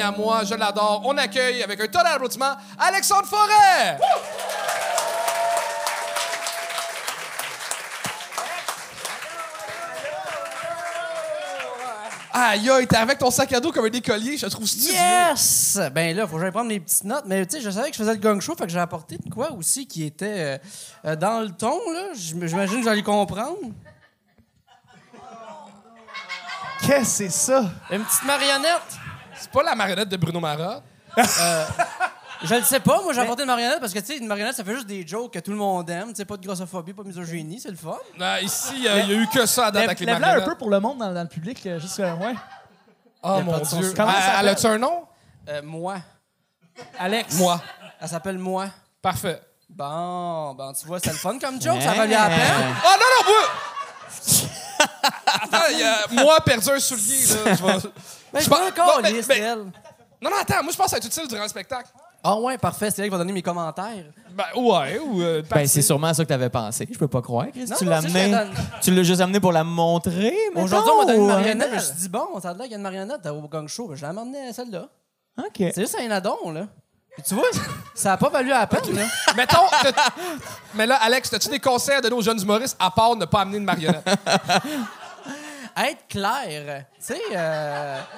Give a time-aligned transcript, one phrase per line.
[0.00, 1.02] ami à moi, je l'adore.
[1.04, 3.98] On accueille avec un tonnerre d'applaudissements Alexandre Forêt!
[12.32, 14.92] Aïe, aïe, t'es avec ton sac à dos comme un écolier, je te trouve studieux.
[14.92, 15.80] Yes!
[15.92, 17.24] Ben là, faut que j'aille prendre mes petites notes.
[17.26, 19.18] Mais tu sais, je savais que je faisais le gang show, fait que j'ai apporté
[19.18, 20.58] de quoi aussi qui était euh,
[21.06, 22.10] euh, dans le ton, là.
[22.14, 23.56] J'im- J'imagine que allez comprendre.
[26.86, 27.64] Qu'est-ce que c'est ça?
[27.90, 28.99] Une petite marionnette.
[29.52, 30.80] C'est pas la marionnette de Bruno Marat.
[32.42, 34.54] Je le sais pas, moi j'ai apporté une marionnette parce que tu sais, une marionnette
[34.56, 36.08] ça fait juste des jokes que tout le monde aime.
[36.08, 37.98] Tu sais, pas de grossophobie, pas de misogynie, c'est le fun.
[38.18, 40.20] Ah, ici, euh, il y a eu que ça à date avec les Lève-la un
[40.30, 40.48] marionnettes.
[40.48, 42.34] peu pour le monde dans, dans le public, euh, juste euh, ouais.
[43.22, 43.64] Oh mon Dieu.
[43.66, 43.84] sens.
[43.94, 44.48] Comment ça Elle- Elle s'appelle?
[44.48, 45.04] a-tu un nom?
[45.50, 45.96] Euh, moi.
[46.98, 47.34] Alex.
[47.34, 47.60] Moi.
[48.00, 48.68] Elle s'appelle moi.
[49.02, 49.42] Parfait.
[49.68, 52.74] Bon, ben tu vois, c'est le fun comme joke, ça valait la peine.
[52.84, 54.50] Oh non, non, moi!
[55.42, 57.54] Attends, il y a moi perdu un soulier, là.
[57.54, 57.90] Je vais-
[58.32, 59.02] Ben, Je je pense- pas encore.
[60.22, 61.88] Non, non, attends, moi je pense que ça va être utile durant le spectacle.
[62.22, 64.04] Ah ouais, parfait, c'est elle qui va donner mes commentaires.
[64.32, 65.22] Ben, ouais, ou.
[65.22, 66.86] euh, Ben, c'est sûrement ça que t'avais pensé.
[66.90, 67.64] Je peux pas croire, Chris.
[67.66, 68.20] Non, tu non, l'as c'est amené.
[68.24, 71.24] juste donne- Tu l'as juste amené pour la montrer, mettons, Aujourd'hui, on m'a donné une
[71.24, 73.26] ou, marionnette, je me suis dit, bon, ça a l'air qu'il y a une marionnette
[73.26, 73.88] au gang show.
[73.88, 74.86] Ben, je l'ai amené celle-là.
[75.38, 75.46] OK.
[75.56, 76.66] C'est juste un addon, là.
[77.14, 77.48] Puis tu vois,
[77.94, 79.02] ça a pas valu la peine, là.
[79.36, 79.56] Mettons.
[79.82, 79.90] t'as-
[80.74, 83.40] Mais là, Alex, as-tu des conseils à donner aux jeunes humoristes à part ne pas
[83.40, 84.06] amener une marionnette?
[85.88, 87.20] Être clair, tu sais.
[87.34, 88.00] euh,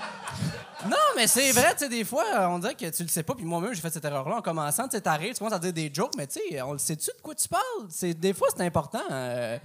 [0.88, 3.36] Non, mais c'est vrai, tu sais, des fois, on dirait que tu le sais pas,
[3.36, 4.88] puis moi-même, j'ai fait cette erreur-là en commençant.
[4.88, 7.06] Tu sais, t'arrives, tu commences à dire des jokes, mais tu sais, on le sait-tu
[7.16, 7.62] de quoi tu parles?
[7.88, 9.02] C'est- Des fois, c'est important.
[9.12, 9.58] euh.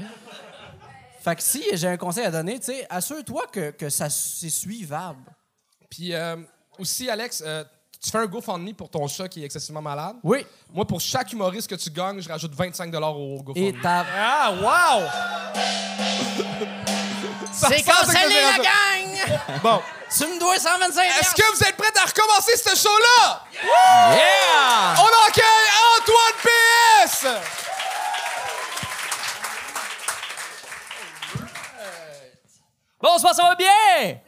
[1.23, 4.49] Fait que si j'ai un conseil à donner, tu sais, assure-toi que, que ça c'est
[4.51, 5.23] suivable.
[5.89, 6.35] Puis euh,
[6.77, 7.63] aussi, Alex, euh,
[7.99, 10.17] tu fais un GoFundMe pour ton chat qui est excessivement malade.
[10.23, 10.45] Oui.
[10.71, 13.81] Moi, pour chaque humoriste que tu gagnes, je rajoute 25 au Et GoFundMe.
[13.81, 14.05] ta...
[14.15, 15.01] Ah, wow!
[17.57, 19.59] C'est cancellé, la gang!
[19.63, 19.81] Bon.
[20.15, 23.43] Tu me dois 125 Est-ce que vous êtes prêts à recommencer ce show-là?
[23.63, 24.95] Yeah!
[24.99, 27.25] On accueille Antoine PS!
[33.01, 34.19] Bonsoir, ça va bien?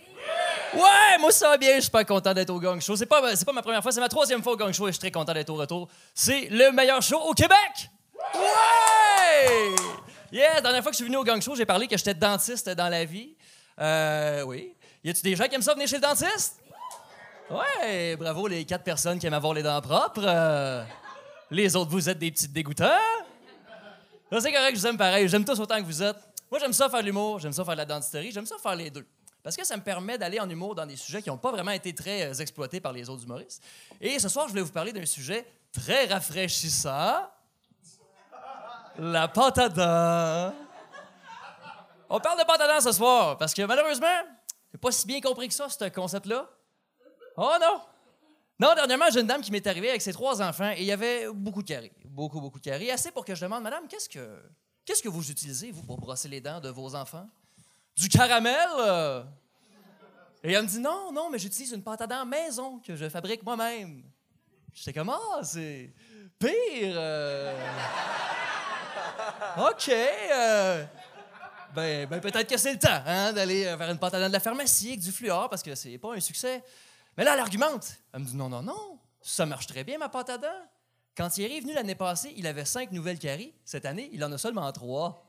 [0.74, 2.96] Ouais, moi ça va bien, je suis super content d'être au Gang Show.
[2.96, 4.92] C'est pas, c'est pas ma première fois, c'est ma troisième fois au Gang Show et
[4.92, 5.88] je suis très content d'être au retour.
[6.14, 7.90] C'est le meilleur show au Québec!
[8.36, 9.76] Ouais!
[10.32, 12.14] Yeah, la dernière fois que je suis venu au Gang Show, j'ai parlé que j'étais
[12.14, 13.36] dentiste dans la vie.
[13.80, 14.76] Euh, oui.
[15.04, 16.62] Y a-tu des gens qui aiment ça venir chez le dentiste?
[17.50, 20.22] Ouais, bravo les quatre personnes qui aiment avoir les dents propres.
[20.24, 20.84] Euh,
[21.50, 22.86] les autres, vous êtes des petites dégoûtants.
[24.30, 25.28] Là, c'est correct, je vous aime pareil.
[25.28, 26.18] J'aime tous autant que vous êtes.
[26.52, 28.92] Moi, j'aime ça faire l'humour, j'aime ça faire de la dentisterie, j'aime ça faire les
[28.92, 29.08] deux.
[29.42, 31.72] Parce que ça me permet d'aller en humour dans des sujets qui n'ont pas vraiment
[31.72, 33.64] été très euh, exploités par les autres humoristes.
[34.00, 37.28] Et ce soir, je voulais vous parler d'un sujet très rafraîchissant.
[39.02, 40.54] La dents.
[42.10, 44.08] On parle de dents ce soir, parce que malheureusement,
[44.72, 46.50] j'ai pas si bien compris que ça, ce concept-là.
[47.38, 47.82] Oh non!
[48.60, 50.92] Non, dernièrement, j'ai une dame qui m'est arrivée avec ses trois enfants et il y
[50.92, 51.94] avait beaucoup de carrés.
[52.04, 52.92] Beaucoup, beaucoup de carrés.
[52.92, 54.44] Assez pour que je demande, Madame, qu'est-ce que,
[54.84, 57.30] qu'est-ce que vous utilisez, vous, pour brosser les dents de vos enfants?
[57.96, 58.68] Du caramel?
[60.44, 63.44] Et elle me dit, non, non, mais j'utilise une pâte à maison que je fabrique
[63.44, 64.04] moi-même.
[64.74, 65.94] J'étais comme, ah, c'est
[66.38, 66.96] pire.
[66.98, 67.58] euh.
[69.58, 69.90] OK.
[69.90, 70.86] euh.
[71.74, 74.28] Ben, ben peut-être que c'est le temps hein, d'aller euh, vers une pâte à dents
[74.28, 76.64] de la pharmacie avec du fluor parce que c'est pas un succès.
[77.16, 77.88] Mais là, elle argumente.
[78.12, 80.48] Elle me dit non, non, non, ça marche très bien, ma pâte à dents.
[81.16, 83.54] Quand il est venu l'année passée, il avait cinq nouvelles caries.
[83.66, 85.26] Cette année, il en a seulement trois.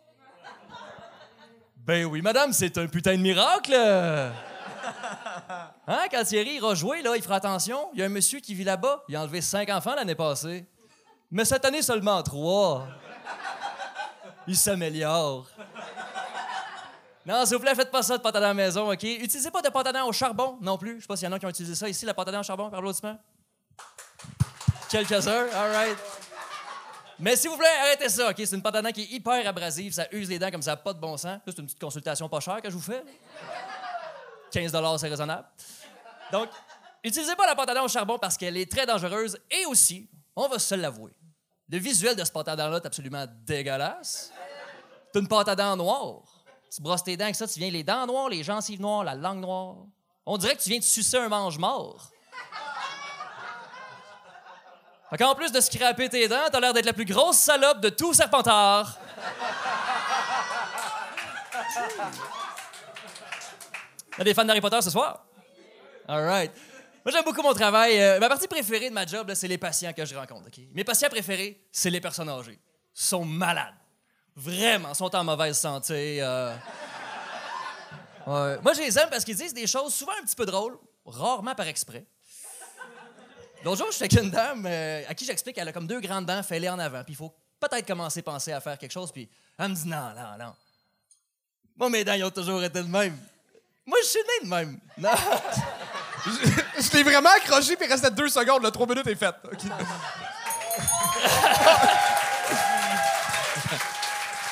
[1.77, 3.75] Ben oui, madame, c'est un putain de miracle.
[5.87, 7.91] Hein, quand Thierry ira jouer, là, il fera attention.
[7.93, 9.03] Il y a un monsieur qui vit là-bas.
[9.09, 10.65] Il a enlevé cinq enfants l'année passée.
[11.31, 12.87] Mais cette année, seulement trois.
[14.51, 15.47] Il s'améliore.
[17.25, 19.05] Non, s'il vous plaît, faites pas ça de pâte à la maison, OK?
[19.05, 20.97] Utilisez pas de pâte à au charbon non plus.
[20.97, 22.41] Je sais pas s'il y en a qui ont utilisé ça ici, la pâte à
[22.41, 23.17] au charbon, par applaudissement.
[24.89, 25.99] Quelques-uns, all right.
[27.21, 28.35] Mais s'il vous plaît, arrêtez ça, OK?
[28.39, 30.95] C'est une pâte à qui est hyper abrasive, ça use les dents comme ça, pas
[30.95, 31.39] de bon sens.
[31.47, 33.05] C'est une petite consultation pas chère que je vous fais.
[34.51, 35.47] 15 c'est raisonnable.
[36.33, 36.49] Donc,
[37.05, 40.49] utilisez pas la pâte à au charbon parce qu'elle est très dangereuse et aussi, on
[40.49, 41.13] va se l'avouer,
[41.71, 44.33] le visuel de ce pâte à dents-là est absolument dégueulasse.
[45.13, 46.23] C'est une pâte à dents noire.
[46.75, 49.15] Tu brosses tes dents avec ça, tu viens les dents noires, les gencives noires, la
[49.15, 49.77] langue noire.
[50.27, 52.11] On dirait que tu viens de sucer un mange-mort.
[55.11, 57.89] Fait qu'en plus de scraper tes dents, t'as l'air d'être la plus grosse salope de
[57.89, 58.97] tout Serpentard.
[64.19, 65.25] Y'a des fans d'Harry Potter ce soir?
[66.07, 66.53] All right.
[67.05, 68.01] Moi, j'aime beaucoup mon travail.
[68.01, 70.49] Euh, ma partie préférée de ma job, c'est les patients que je rencontre.
[70.49, 70.65] ok?
[70.75, 72.59] Mes patients préférés, c'est les personnes âgées.
[72.95, 73.75] Ils sont malades.
[74.37, 76.19] Vraiment, ils sont en mauvaise santé.
[76.23, 76.55] euh.
[78.27, 81.55] Moi, je les aime parce qu'ils disent des choses souvent un petit peu drôles, rarement
[81.55, 82.05] par exprès.
[83.65, 86.01] L'autre jour, je suis avec une dame euh, à qui j'explique qu'elle a comme deux
[86.01, 88.93] grandes dents fêlées en avant, puis il faut peut-être commencer à penser à faire quelque
[88.93, 90.55] chose, puis elle me dit non, non, non.
[91.77, 93.19] Moi, mes dents, ils ont toujours été de même.
[93.87, 94.81] Moi, je suis né de même.
[94.99, 95.11] Non.
[96.79, 98.63] Je t'ai vraiment accroché, puis il restait deux secondes.
[98.63, 99.35] Le trois minutes est fait.
[99.45, 99.61] OK.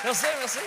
[0.04, 0.58] Merci, merci.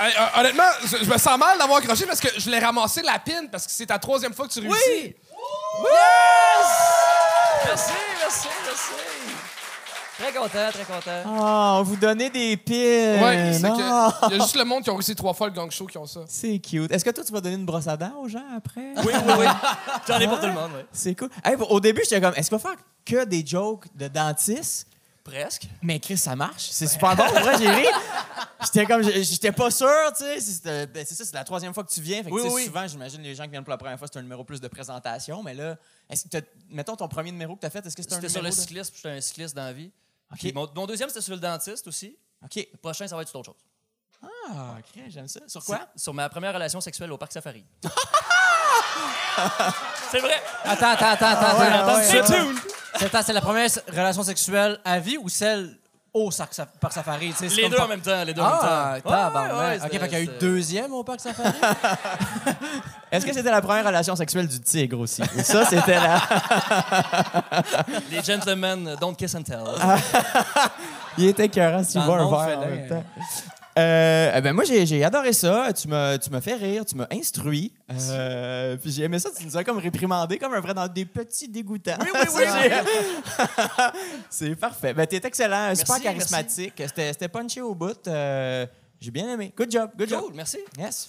[0.00, 3.18] Euh, honnêtement, je, je me sens mal d'avoir accroché parce que je l'ai ramassé la
[3.18, 4.74] pine parce que c'est ta troisième fois que tu réussis.
[4.78, 5.16] Oui!
[5.82, 6.66] Yes!
[7.66, 9.49] Merci, merci, merci.
[10.20, 11.22] Très content, très content.
[11.26, 12.74] Oh, on vous donnait des piles.
[13.22, 13.76] Ouais, c'est Non.
[13.76, 14.26] que.
[14.28, 15.96] Il y a juste le monde qui ont réussi trois fois le gang show qui
[15.98, 16.20] ont ça.
[16.28, 16.90] C'est cute.
[16.92, 18.92] Est-ce que toi, tu vas donner une brosse à dents aux gens après?
[18.98, 19.46] Oui, oui, oui.
[20.06, 20.82] J'en ai pour tout le monde, oui.
[20.92, 21.30] C'est cool.
[21.44, 24.86] Hey, au début, j'étais comme, est-ce qu'on va faire que des jokes de dentiste?
[25.24, 25.68] Presque.
[25.82, 26.68] Mais Chris, ça marche.
[26.70, 27.24] C'est super bon.
[27.24, 27.86] Pour vrai, j'ai ri.
[28.64, 30.40] J'étais comme, j'étais pas sûr, tu sais.
[30.40, 32.22] si c'était- ben, C'est ça, c'est la troisième fois que tu viens.
[32.22, 32.64] Fait que, Oui, tu sais, oui.
[32.66, 34.68] souvent, j'imagine les gens qui viennent pour la première fois, c'est un numéro plus de
[34.68, 35.42] présentation.
[35.42, 35.76] Mais là,
[36.08, 38.32] est-ce que mettons ton premier numéro que t'as fait, est-ce que c'est un C'était numéro?
[38.32, 39.90] sur le de- cyclisme, j'étais un cycliste dans la vie.
[40.32, 40.38] OK.
[40.38, 42.16] Puis Mon, mon deuxième, c'était sur le dentiste aussi.
[42.44, 42.56] OK.
[42.72, 43.62] Le prochain, ça va être sur autre chose.
[44.22, 45.40] Ah, OK, j'aime ça.
[45.46, 45.88] Sur quoi?
[45.96, 47.64] Sur ma première relation sexuelle au parc safari.
[50.10, 50.42] c'est vrai.
[50.64, 51.60] Attends, attends, attends, attends.
[51.60, 51.94] attends.
[51.96, 55.78] ouais, c'est- attends, c'est la première relation sexuelle à vie ou celle
[56.12, 56.30] au
[56.80, 57.32] parc safari?
[57.40, 59.10] Les deux en même temps, les deux Ah, en même temps.
[59.10, 59.52] tabarnak.
[59.52, 61.50] Ouais, ouais, OK, fait qu'il y a eu deuxième au parc safari?
[63.12, 65.22] Est-ce que c'était la première relation sexuelle du tigre aussi?
[65.22, 66.20] Ou ça, c'était la.
[68.10, 69.64] Les gentlemen don't kiss and tell.
[71.18, 73.04] Il était écœurant si tu vois le un verre en même temps.
[73.78, 75.72] Euh, eh ben moi, j'ai j'ai adoré ça.
[75.72, 77.72] Tu m'as tu m'as fait rire, tu m'as instruit.
[77.90, 81.04] Euh, puis j'ai aimé ça, tu nous as comme réprimandé comme un vrai dans des
[81.04, 81.98] petits dégoûtants.
[82.00, 83.44] Oui, oui, oui.
[84.30, 84.92] C'est parfait.
[84.92, 86.74] Ben, t'es excellent, super charismatique.
[86.76, 88.06] C'était c'était punché au bout.
[88.08, 88.66] Euh,
[89.00, 89.52] j'ai bien aimé.
[89.56, 90.20] Good job, good job.
[90.24, 90.58] Cool, merci.
[90.76, 91.08] Yes.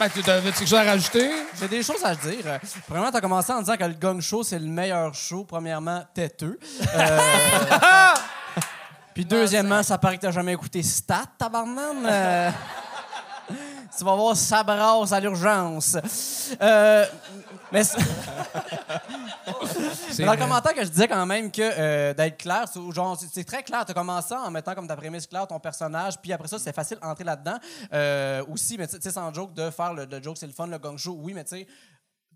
[0.00, 1.30] Ben, tu avais quelque chose à rajouter?
[1.60, 2.44] J'ai des choses à te dire.
[2.46, 5.44] Euh, Premièrement, tu as commencé en disant que le Gong Show, c'est le meilleur show.
[5.44, 6.58] Premièrement, têteux.
[6.96, 7.18] Euh,
[9.14, 12.04] Puis deuxièmement, ça paraît que t'as jamais écouté Stat, tabarnan.
[12.04, 12.50] Euh,
[13.96, 15.96] tu vas voir ça brasse à l'urgence.
[16.60, 17.04] Euh,
[17.70, 17.82] mais
[20.24, 22.64] dans le commentaire que je disais quand même que euh, d'être clair,
[23.32, 23.84] c'est très clair.
[23.84, 26.74] Tu as commencé en mettant comme ta prémisse claire ton personnage, puis après ça, c'est
[26.74, 27.58] facile d'entrer là-dedans.
[27.92, 30.66] Euh, aussi, mais tu sais, sans joke, de faire le, le joke, c'est le fun,
[30.66, 31.66] le gong show, oui, mais tu sais.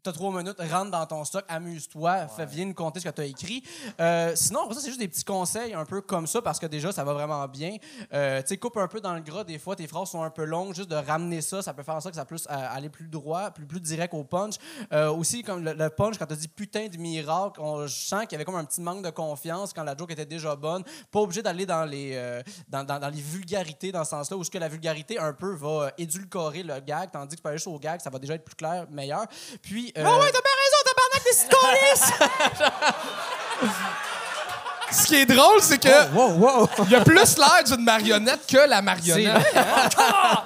[0.07, 3.23] T'as trois minutes, rentre dans ton stock, amuse-toi, fais, viens nous compter ce que tu
[3.23, 3.61] as écrit.
[3.99, 6.67] Euh, sinon, après ça, c'est juste des petits conseils un peu comme ça parce que
[6.67, 7.77] déjà, ça va vraiment bien.
[8.13, 10.31] Euh, tu sais, coupe un peu dans le gras, des fois, tes phrases sont un
[10.31, 12.55] peu longues, juste de ramener ça, ça peut faire en sorte que ça puisse euh,
[12.71, 14.55] aller plus droit, plus, plus direct au punch.
[14.93, 18.21] Euh, aussi, comme le, le punch, quand tu dit putain de miracle, on, je sens
[18.27, 20.85] qu'il y avait comme un petit manque de confiance quand la joke était déjà bonne.
[21.11, 24.53] Pas obligé d'aller dans les dans, dans- dans les vulgarités dans ce sens-là, où ce
[24.53, 28.01] que la vulgarité un peu va édulcorer le gag, tandis que pas juste au gag,
[28.01, 29.27] ça va déjà être plus clair, meilleur.
[29.63, 29.93] Puis.
[29.99, 31.33] Euh, Ah ouais, t'as bien raison, tabarnak des
[34.93, 36.69] Ce qui est drôle, c'est que Wow, wow.
[36.85, 39.33] il y a plus l'air d'une marionnette que la c'est marionnette.
[39.53, 40.43] vrai, hein?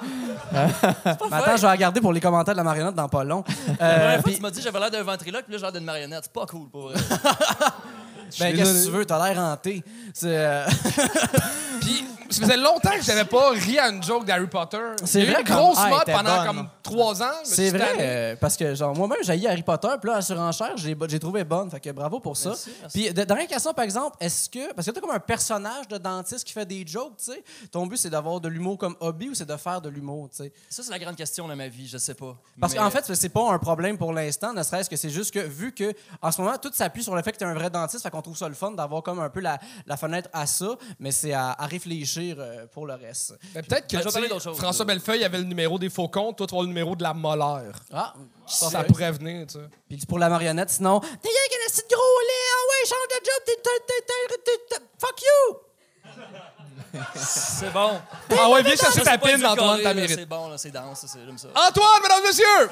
[1.29, 3.43] Mais attends, je vais regarder pour les commentaires de la marionnette dans pas long.
[3.47, 5.57] Euh, La première fois, puis- tu m'as dit que j'avais l'air d'un ventriloque, puis là,
[5.57, 6.21] j'ai l'air d'une marionnette.
[6.23, 6.95] C'est pas cool, pour vrai.
[8.39, 9.05] Ben, qu'est-ce que tu veux?
[9.05, 9.83] T'as l'air hanté.
[10.13, 10.65] C'est, euh,
[11.81, 14.77] Puis, ça faisait longtemps que j'avais pas ri à une joke d'Harry Potter.
[15.03, 16.45] C'est eu vrai une comme- grosse Ah, elle mode pendant bonne.
[16.47, 17.31] comme trois ans.
[17.43, 20.95] C'est vrai, euh, parce que genre moi-même j'ai Harry Potter, puis là, à surenchère, j'ai
[21.09, 21.69] j'ai trouvé bonne.
[21.69, 22.49] Fait que bravo pour ça.
[22.49, 22.97] Merci, merci.
[23.05, 24.73] Puis, de- dernière question, par exemple, est-ce que.
[24.73, 27.43] Parce que t'as comme un personnage de dentiste qui fait des jokes, tu sais.
[27.71, 30.43] Ton but, c'est d'avoir de l'humour comme hobby ou c'est de faire de l'humour, tu
[30.43, 30.53] sais?
[30.69, 32.37] Ça, c'est la grande question de ma vie, je sais pas.
[32.61, 35.33] Parce Mais- qu'en fait, c'est pas un problème pour l'instant, ne serait-ce que c'est juste
[35.33, 37.53] que vu que en ce moment, tout s'appuie sur le fait que tu es un
[37.53, 40.29] vrai dentiste, fait qu'on trouve ça le fun d'avoir comme un peu la, la fenêtre
[40.33, 43.33] à ça, mais c'est à, à réfléchir euh, pour le reste.
[43.53, 44.85] Ben, peut-être que Ben, tu sais, François.
[44.85, 47.75] Bellefeuille avait le numéro des faucons, toi, tu vas le numéro de la molaire.
[47.93, 48.13] Ah,
[48.47, 49.65] Ça, ça pourrait venir, tu sais.
[49.87, 53.25] Puis pour la marionnette, sinon, t'es rien qu'un petit gros lait, ah ouais, change de
[53.25, 53.41] job,
[54.45, 55.57] t'es, fuck you!
[57.15, 57.91] C'est bon.
[58.37, 60.17] Ah ouais, viens chercher Ça, ta pine, Antoine, ta là, mérite.
[60.17, 61.47] C'est bon, là, c'est dense, c'est- j'aime ça.
[61.55, 62.69] Antoine, mesdames, messieurs!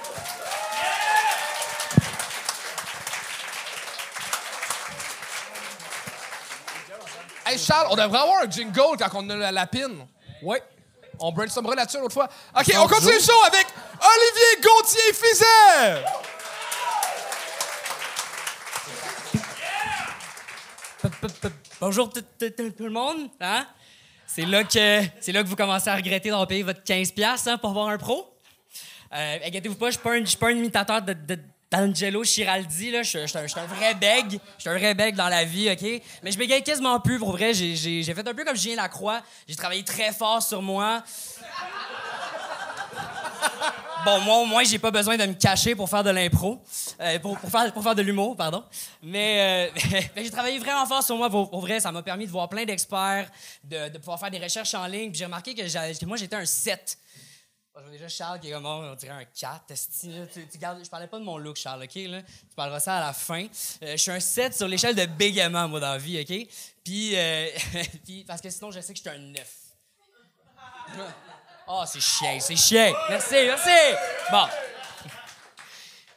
[7.50, 10.06] Hey Charles, on devrait avoir un jingle quand on a la lapine.
[10.44, 10.58] Oui.
[11.20, 12.30] On brainstormera là-dessus l'autre fois.
[12.58, 13.66] OK, on continue le show avec
[14.00, 16.06] Olivier Gauthier-Fizet!
[21.80, 23.30] Bonjour tout, tout- tout- tout le monde.
[23.40, 23.66] Hein?
[24.28, 27.58] C'est là que c'est là que vous commencez à regretter d'avoir payé votre 15$ hein,
[27.58, 28.34] pour avoir un pro.
[29.14, 31.40] Euh, inquiétez-vous pas, je suis pas, un- je suis pas un imitateur de, de-
[31.72, 32.92] d'Angelo Chiraldi.
[32.92, 33.04] Là.
[33.04, 34.40] Je, suis- un, vrai bègue.
[34.58, 36.02] Je suis un vrai bègue dans la vie, OK?
[36.24, 37.54] Mais je bégaye quasiment plus, pour vrai.
[37.54, 39.22] J'ai, fait un peu comme Julien Lacroix.
[39.48, 41.04] J'ai travaillé très fort sur moi.
[44.06, 46.62] Bon, moi, au moins, j'ai pas besoin de me cacher pour faire de l'impro.
[47.02, 48.64] Euh, pour, faire, faire de l'humour, pardon.
[49.04, 49.80] Mais, euh,
[50.16, 51.30] mais j'ai travaillé vraiment fort sur moi.
[51.30, 53.30] Pour, vrai, ça m'a permis de voir plein d'experts,
[53.66, 55.10] de, pouvoir faire des recherches en ligne.
[55.10, 56.98] Puis j'ai remarqué que, que moi, j'étais un 7.
[57.80, 59.72] Je vois déjà Charles qui est comme, oh, on dirait un 4.
[59.72, 60.26] esti, là.
[60.28, 61.96] Tu, tu gardes, je parlais pas de mon look, Charles, OK?
[61.96, 62.22] Là?
[62.22, 63.46] Tu parleras ça à la fin.
[63.84, 66.48] Euh, je suis un 7 sur l'échelle de bégaiement, moi, dans la vie, OK?
[66.84, 67.48] Puis, euh,
[68.06, 69.56] puis, parce que sinon, je sais que je suis un 9.
[71.70, 72.92] Oh, c'est chien, c'est chien.
[73.10, 73.70] Merci, merci.
[74.32, 74.46] Bon.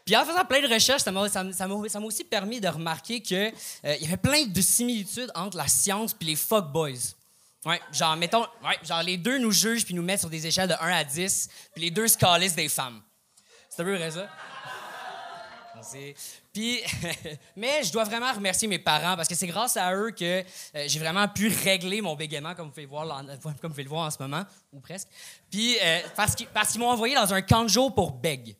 [0.04, 3.52] Puis en faisant plein de recherches, ça m'a ça ça aussi permis de remarquer qu'il
[3.85, 7.14] y avait plein de similitudes entre la science puis les fuckboys.
[7.64, 10.69] Ouais, genre, mettons, ouais, genre, les deux nous jugent puis nous mettent sur des échelles
[10.69, 13.00] de 1 à 10, puis les deux se des femmes.
[13.69, 14.28] C'est un peu vrai, ça?
[16.52, 16.81] Puis,
[17.57, 20.42] mais je dois vraiment remercier mes parents parce que c'est grâce à eux que
[20.75, 24.45] euh, j'ai vraiment pu régler mon bégaiement, comme vous pouvez, le voir en ce moment,
[24.73, 25.09] ou presque.
[25.50, 28.57] Puis, euh, parce qu'ils m'ont envoyé dans un camp de jour pour beg.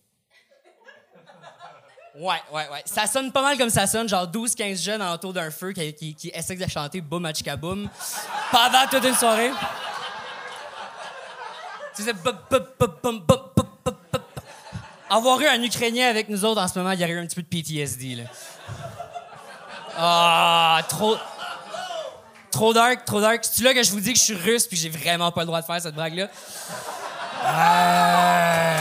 [2.14, 2.83] Ouais, ouais, ouais.
[2.85, 6.31] Ça sonne pas mal comme ça sonne, genre 12-15 jeunes autour d'un feu qui, qui,
[6.35, 7.88] essaient de chanter Boum à Boum
[8.50, 9.50] pendant toute une soirée.
[11.97, 12.12] Tu sais,
[15.09, 17.26] avoir eu un Ukrainien avec nous autres en ce moment, il y aurait eu un
[17.26, 18.25] petit peu de PTSD, là.
[19.97, 21.16] Ah, oh, trop.
[22.50, 23.45] Trop dark, trop dark.
[23.45, 25.47] C'est-tu là que je vous dis que je suis russe puis j'ai vraiment pas le
[25.47, 26.28] droit de faire cette blague-là?
[27.45, 28.78] Euh...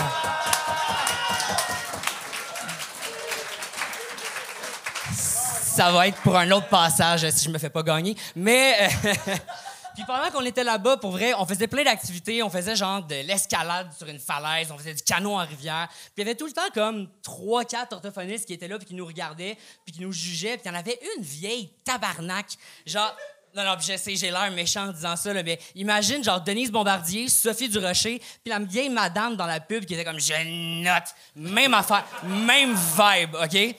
[5.82, 8.16] Ça va être pour un autre passage si je me fais pas gagner.
[8.36, 8.88] Mais.
[9.04, 9.14] euh,
[9.96, 12.44] Puis pendant qu'on était là-bas, pour vrai, on faisait plein d'activités.
[12.44, 15.88] On faisait genre de l'escalade sur une falaise, on faisait du canot en rivière.
[15.90, 18.86] Puis il y avait tout le temps comme trois, quatre orthophonistes qui étaient là, puis
[18.90, 20.58] qui nous regardaient, puis qui nous jugeaient.
[20.58, 22.46] Puis il y en avait une vieille tabarnak.
[22.86, 23.18] Genre,
[23.56, 26.72] non, non, je sais, j'ai l'air méchant en disant ça, là, mais imagine, genre, Denise
[26.72, 31.16] Bombardier, Sophie Durocher, puis la vieille madame dans la pub qui était comme, je note.
[31.36, 33.76] Même affaire, même vibe, OK?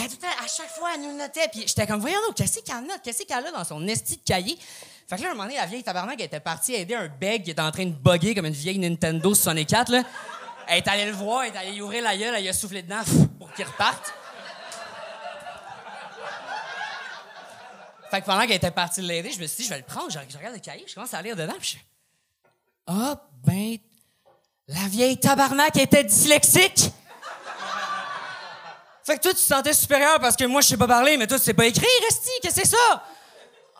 [0.00, 1.48] À chaque fois, elle nous notait.
[1.52, 3.00] Puis j'étais comme, voyons donc, qu'est-ce qu'elle note?
[3.02, 4.58] Qu'est-ce qu'elle a dans son esti de cahier?
[5.06, 7.50] Fait que là, un moment donné, la vieille tabarnak, était partie aider un beg qui
[7.50, 10.02] était en train de bugger comme une vieille Nintendo 64, là.
[10.66, 13.02] Elle est allée le voir, elle est allée ouvrir la gueule, elle a soufflé dedans
[13.38, 14.14] pour qu'il reparte.
[18.10, 20.10] Fait que pendant qu'elle était partie l'aider, je me suis dit, je vais le prendre.
[20.10, 22.52] Je, regarde le cahier, je commence à lire dedans, puis je
[22.86, 23.76] Ah, ben,
[24.68, 26.90] la vieille tabarnak était dyslexique!
[29.04, 31.26] Fait que toi, tu te sentais supérieur parce que moi, je sais pas parler, mais
[31.26, 33.04] toi, tu sais pas écrire, Resti, qu'est-ce que c'est ça?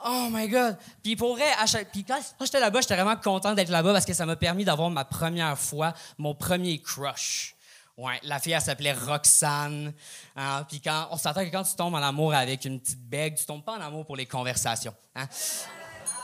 [0.04, 0.76] Oh my God!
[1.02, 1.46] Puis pour vrai,
[1.90, 4.90] puis quand, j'étais là-bas, j'étais vraiment content d'être là-bas parce que ça m'a permis d'avoir
[4.90, 7.56] ma première fois, mon premier crush.
[7.96, 9.94] Ouais, la fille, elle s'appelait Roxane.
[10.36, 10.66] Hein?
[10.68, 13.46] Puis quand, on s'entend que quand tu tombes en amour avec une petite bègue, tu
[13.46, 14.94] tombes pas en amour pour les conversations.
[15.14, 15.26] Hein?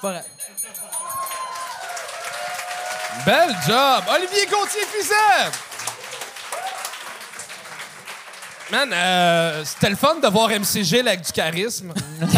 [0.03, 0.21] Pas.
[3.25, 4.05] Bel job!
[4.11, 5.70] Olivier Gauthier-Fizet!
[8.71, 11.93] Man, euh, c'était le fun de voir MCG avec du charisme.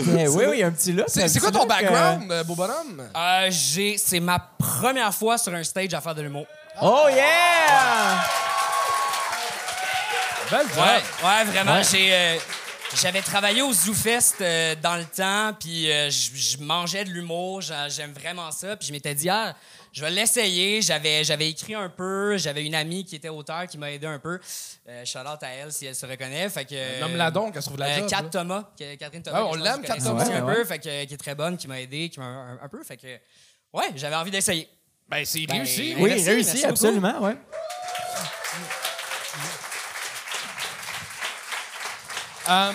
[0.00, 1.02] Eh oui, oui, un petit là.
[1.08, 3.02] C'est c'est quoi ton background, euh, beau bonhomme?
[3.16, 6.46] Euh, j'ai, c'est ma première fois sur un stage à faire de l'humour.
[6.80, 8.24] Oh yeah!
[10.48, 10.78] Bel job!
[10.78, 11.82] Ouais, ouais, vraiment.
[11.82, 12.36] J'ai, euh,
[12.94, 17.88] j'avais travaillé au ZooFest euh, dans le temps, puis euh, je mangeais de l'humour, j'a-
[17.88, 19.52] j'aime vraiment ça, puis je m'étais dit, ah,
[19.92, 20.80] je vais l'essayer.
[20.82, 24.18] J'avais, j'avais écrit un peu, j'avais une amie qui était auteur qui m'a aidé un
[24.18, 24.38] peu.
[24.88, 26.48] Euh, out à elle si elle se reconnaît.
[26.48, 28.28] Fait que, Nomme-la donc, elle se trouve de la euh, job, Kat là.
[28.28, 29.42] Thomas, que- Catherine Thomas.
[29.42, 30.22] Ouais, on que je l'aime, que Kat connaissez Thomas.
[30.22, 32.26] aussi un Ouais, peu, fait que, qui est très bonne, qui m'a aidé, qui m'a
[32.26, 32.82] un, un peu.
[32.84, 33.06] Fait que,
[33.72, 34.68] ouais, j'avais envie d'essayer.
[35.08, 35.94] Ben, c'est réussi.
[35.94, 36.70] Ben, Oui, Merci, réussi, merci beaucoup.
[36.72, 37.36] absolument, ouais.
[42.48, 42.72] Euh,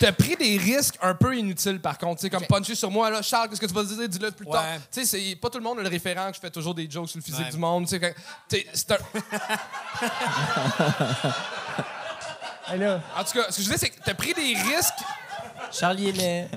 [0.00, 2.20] T'as pris des risques un peu inutiles, par contre.
[2.20, 4.08] Tu sais, comme puncher sur moi, là, Charles, qu'est-ce que tu vas dire?
[4.08, 4.64] Dis-le plus tard.
[4.64, 4.80] Ouais.
[4.90, 6.90] Tu sais, c'est pas tout le monde a le référent que je fais toujours des
[6.90, 7.50] jokes sur le physique Ouais.
[7.50, 7.84] du monde.
[7.84, 8.12] Tu sais, quand-
[8.48, 8.96] t'es- c'est un-
[13.16, 14.94] En tout cas, ce que je veux dire, c'est que t'as pris des risques.
[15.72, 16.48] Charlie est laid.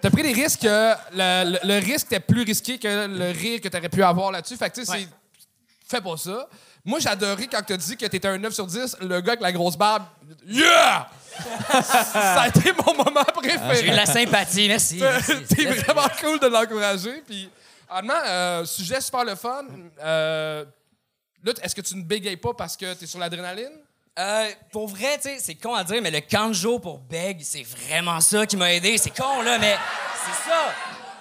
[0.00, 3.60] T'as pris des risques que le, le- le risque était plus risqué que le rire
[3.60, 4.56] que t'aurais pu avoir là-dessus.
[4.56, 5.08] Fait que, tu sais, Ouais.
[5.10, 5.96] c'est.
[5.96, 6.46] Fais pas ça.
[6.84, 9.40] Moi, j'ai adoré quand t'as dit que t'étais un 9 sur 10, le gars avec
[9.40, 10.04] la grosse barbe.
[10.46, 11.08] Yeah!
[11.70, 13.76] Ça a été mon moment préféré.
[13.76, 15.00] J'ai eu de la sympathie, merci.
[15.54, 17.22] T'es vraiment cool de l'encourager.
[17.26, 17.48] Puis,
[17.90, 19.64] honnêtement, euh, sujet super le fun.
[20.02, 20.64] Euh,
[21.44, 23.72] là, est-ce que tu ne bégayes pas parce que t'es sur l'adrénaline?
[24.18, 27.62] Euh, pour vrai, tu sais, c'est con à dire, mais le jour pour Beg, c'est
[27.62, 28.98] vraiment ça qui m'a aidé.
[28.98, 29.76] C'est con, là, mais
[30.24, 30.74] c'est ça.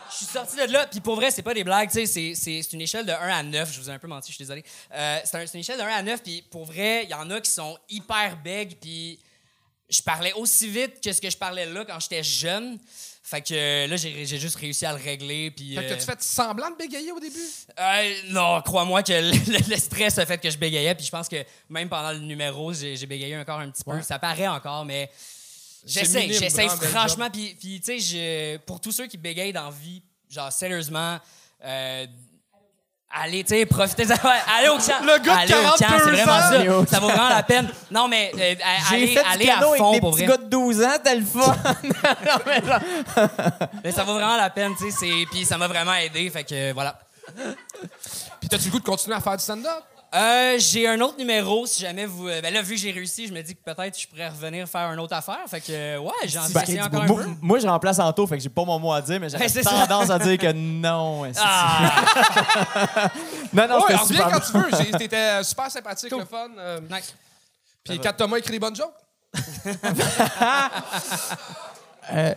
[0.10, 2.34] Je suis sorti de là, puis pour vrai, c'est pas des blagues, tu sais, c'est-
[2.34, 3.72] c'est c'est une échelle de 1 à 9.
[3.72, 4.64] Je vous ai un peu menti, je suis désolé.
[4.96, 7.14] Euh, c'est un- c'est une échelle de 1 à 9, puis pour vrai, il y
[7.14, 9.20] en a qui sont hyper beg, puis
[9.90, 12.78] je parlais aussi vite que ce que je parlais là quand j'étais jeune.
[13.24, 15.52] Fait que euh, là, j'ai juste réussi à le régler.
[15.52, 17.36] Puis, Fait que euh, t'as-tu fait semblant de bégayer au début?
[17.78, 20.96] euh, non, crois-moi que le, le- le stress a fait que je bégayais.
[20.96, 24.02] Puis je pense que même pendant le numéro, j'ai bégayé encore un petit peu.
[24.02, 25.12] Ça paraît encore, mais
[25.86, 27.30] j'essaie, j'essaie franchement.
[27.30, 31.20] Puis, puis, tu sais, pour tous ceux qui bégayent dans la vie, genre sérieusement,
[31.66, 32.06] euh,
[33.12, 34.06] allez, tu sais, profitez.
[34.06, 34.16] ouais,
[34.58, 35.02] allez au camp.
[35.02, 36.52] Le gars de Allez au camp, 42 c'est vraiment ans.
[36.52, 36.92] Allez au ça.
[36.92, 37.70] Ça vaut vraiment la peine.
[37.92, 38.56] Non, mais euh,
[38.92, 40.38] allez, fait du allez à piano fond avec des pour petits vrai.
[40.38, 41.56] gars de 12 ans, t'as le fun.
[43.84, 44.98] Mais ça vaut vraiment la peine, tu sais.
[45.00, 47.00] c'est- Puis ça m'a vraiment aidé, fait que voilà.
[48.40, 49.84] Puis t'as-tu le goût de continuer à faire du stand-up?
[50.16, 52.30] Euh, j'ai un autre numéro si jamais vous.
[52.30, 54.66] euh, Ben là, vu que j'ai réussi, je me dis que peut-être je pourrais revenir
[54.68, 55.40] faire une autre affaire.
[55.50, 57.30] Fait que, euh, ouais, j'ai envie d'essayer encore un moi, peu.
[57.42, 59.38] moi, je remplace Anto, fait que j'ai pas mon mot à dire, mais ça.
[59.64, 61.30] tendance à dire que non.
[61.38, 61.92] Ah!
[63.54, 64.70] Non, non, Ouais, c'était super quand tu veux.
[64.78, 66.50] J'ai- T'étais super sympathique, le fun.
[66.58, 67.14] euh, Nice.
[67.84, 68.94] Puis quand Thomas écrit des bonnes jokes.
[72.14, 72.34] Euh,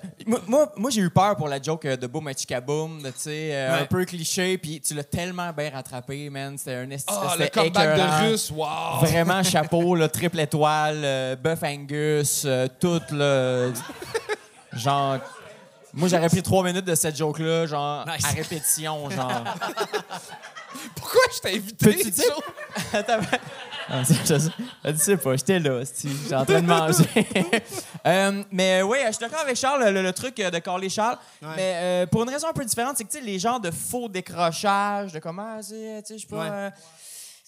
[0.46, 3.72] moi, moi, j'ai eu peur pour la joke euh, de Boom Chikaboom, tu sais, euh,
[3.76, 3.80] Ouais.
[3.82, 6.58] un peu cliché, puis tu l'as tellement bien rattrapé, man.
[6.58, 8.22] C'était un esti- Ah, le c'était comeback écœurant.
[8.22, 8.66] de Russe, wow!
[9.02, 12.46] Vraiment chapeau, là, triple étoile, euh, bœuf Angus,
[12.80, 13.68] tout, là.
[14.72, 15.18] genre.
[15.92, 18.24] Moi, j'aurais pris trois minutes de cette joke-là, genre, Nice.
[18.24, 19.44] à répétition, genre.
[20.94, 21.84] Pourquoi je t'ai invité?
[21.86, 22.40] Peux-tu dire-?
[22.92, 23.20] Attends,
[24.04, 24.50] c'est- je, sais-
[24.84, 27.04] je sais pas, j'étais là, j'étais en train de manger.
[28.06, 31.18] Euh, mais oui, je suis d'accord avec Charles, le, le truc euh, de caler Charles.
[31.42, 33.70] Mais euh, pour une raison un peu différente, c'est que tu sais, les genres de
[33.70, 36.48] faux décrochages, de comment, tu sais, tu sais, je sais pas.
[36.66, 36.70] Ouais.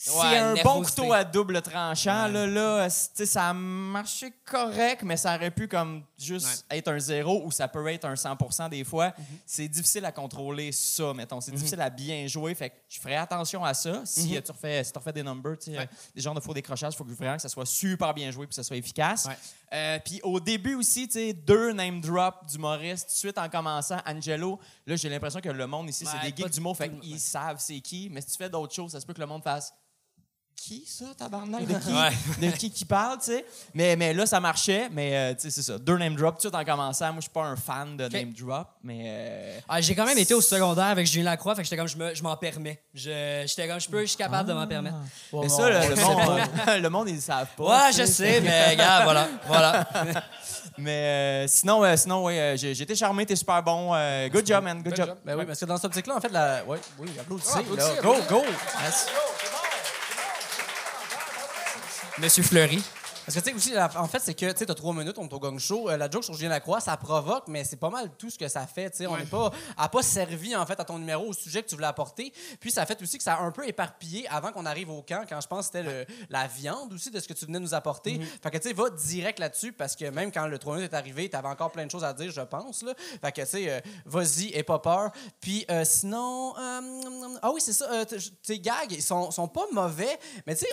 [0.04, 5.02] C'est Ouais, un bon couteau à double tranchant, là, là, sais, ça a marché correct,
[5.04, 8.68] mais ça aurait pu comme juste être un zéro ou ça peut être un 100
[8.68, 9.08] des fois.
[9.16, 9.24] Mhm.
[9.46, 11.40] C'est difficile à contrôler ça, mettons.
[11.40, 12.54] C'est difficile à bien jouer.
[12.54, 14.02] Fait que je ferais attention à ça.
[14.04, 14.36] Si Mhm.
[14.36, 17.04] euh, tu refais, si refais des numbers, euh, des genres de faux décrochages, il faut
[17.04, 19.26] que vraiment que ça soit super bien joué puis que ça soit efficace.
[19.26, 19.36] Ouais.
[19.72, 23.48] Euh, puis au début aussi, tu sais, deux name drop d'humoristes, tout de suite en
[23.48, 24.58] commençant, Angelo.
[24.86, 27.58] Là, j'ai l'impression que le monde ici, c'est Ouais, des geeks d'humour, fait qu'ils savent
[27.60, 28.08] c'est qui.
[28.10, 29.72] Mais si tu fais d'autres choses, ça se peut que le monde fasse
[30.56, 31.66] qui ça, tabarnak?
[31.66, 32.12] De qui, Ouais.
[32.50, 33.44] de qui qui parle, tu sais?
[33.74, 35.78] Mais, mais là, ça marchait, mais euh, tu sais, c'est ça.
[35.78, 37.06] Deux name drop, tout en commençant.
[37.06, 39.02] Moi, je suis pas un fan de name drop, mais.
[39.06, 41.88] euh, Ah, j'ai quand même été au secondaire avec Julien Lacroix, fait que j'étais comme,
[41.88, 42.80] je me- je m'en permets.
[42.94, 44.96] Je- J'étais comme, je peux, je suis capable de m'en permettre.
[45.32, 47.86] mais ça, le, le monde, euh, le monde, ils le savent pas.
[47.86, 48.40] Ouais, je sais.
[48.40, 49.88] mais regarde, voilà, voilà.
[50.78, 53.90] Mais euh, sinon, euh, sinon ouais, euh, j'ai été charmé, t'es super bon.
[53.94, 55.06] Euh, good job, man, good Good job.
[55.08, 55.18] job.
[55.22, 56.62] Ben oui, parce que dans cette optique-là, en fait, la.
[56.66, 57.50] Oui, oui, applaudissez.
[57.56, 58.00] Ah, applaudissez, là.
[58.02, 58.42] Go, go!
[58.80, 59.06] Merci.
[62.18, 62.82] Monsieur Fleury.
[63.24, 65.16] Parce que, tu sais, aussi, la- en fait, c'est que, tu sais, t'as trois minutes,
[65.18, 65.88] on est au gang show.
[65.88, 68.48] Euh, la joke sur Julien Lacroix, ça provoque, mais c'est pas mal tout ce que
[68.48, 69.06] ça fait, tu sais.
[69.06, 71.74] On n'est pas, a pas servi, en fait, à ton numéro, au sujet que tu
[71.74, 72.32] voulais apporter.
[72.60, 75.02] Puis, ça a fait aussi que ça a un peu éparpillé avant qu'on arrive au
[75.02, 77.74] camp, quand je pense que c'était la viande aussi de ce que tu venais nous
[77.74, 78.20] apporter.
[78.42, 80.96] Fait que, tu sais, va direct là-dessus, parce que même quand le 3 minutes est
[80.96, 82.92] arrivé, t'avais encore plein de choses à dire, je pense, là.
[83.20, 85.10] Fait que, tu sais, euh, vas-y, et pas peur.
[85.40, 86.54] Puis, euh, sinon,
[87.42, 87.88] ah oui, c'est ça,
[88.42, 90.68] tes gags, ils sont, sont pas mauvais, mais tu sais,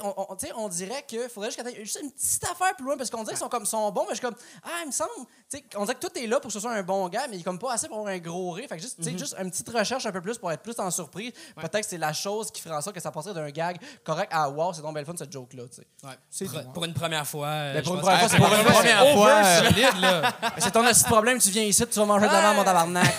[0.56, 3.40] on, dirait qu'il faudrait juste, juste une petite affaire plus loin, parce qu'on dirait qu'ils
[3.40, 5.10] sont comme sont bons, mais je suis comme, ah, il me semble,
[5.50, 7.28] tu sais, on dirait que tout est là pour que ce soit un bon gars,
[7.30, 8.68] mais il est comme pas assez pour avoir un gros rire.
[8.70, 10.90] Fait que juste, sais, juste une petite recherche un peu plus pour être plus en
[10.92, 11.32] surprise.
[11.56, 14.30] Peut-être que c'est la chose qui ferait en sorte que ça passerait d'un gag correct
[14.34, 15.88] à wow, c'est donc belle fun cette joke-là, tu sais.
[16.30, 17.48] C'est Pour, pour une première fois.
[17.48, 19.30] euh, Ben, pour je une première fois, Ah, c'est pour une première fois.
[19.32, 20.34] euh, solide, là.
[20.42, 22.64] Mais C'est ton petit problème, tu viens ici, tu vas manger de la merde, mon
[22.64, 23.16] tabarnak.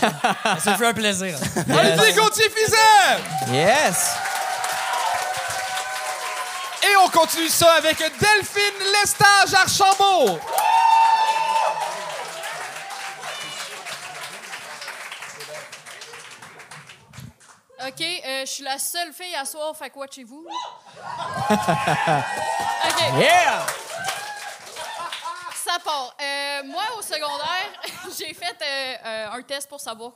[0.60, 1.38] Ça me fait un plaisir.
[1.56, 3.52] Olivier Gauthier-Fizet!
[3.52, 4.10] Yes!
[7.12, 10.38] On continue ça avec Delphine Lestage Archambault.
[17.84, 20.46] OK, euh, je suis la seule fille à soir, fait quoi chez vous?
[21.50, 21.58] OK,
[23.18, 23.66] Yeah!
[25.64, 26.16] ça part.
[26.20, 27.80] Euh, moi, au secondaire,
[28.18, 30.12] j'ai fait euh, un test pour savoir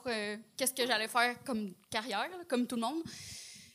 [0.56, 3.02] qu'est-ce que j'allais faire comme carrière, là, comme tout le monde.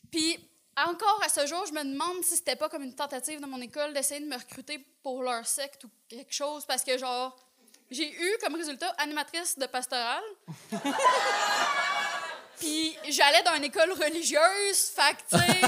[0.10, 0.49] Puis,
[0.88, 3.60] encore à ce jour, je me demande si c'était pas comme une tentative de mon
[3.62, 7.36] école d'essayer de me recruter pour leur secte ou quelque chose, parce que, genre,
[7.90, 10.24] j'ai eu comme résultat animatrice de pastorale.
[12.60, 15.62] Puis j'allais dans une école religieuse, fait que, tu sais,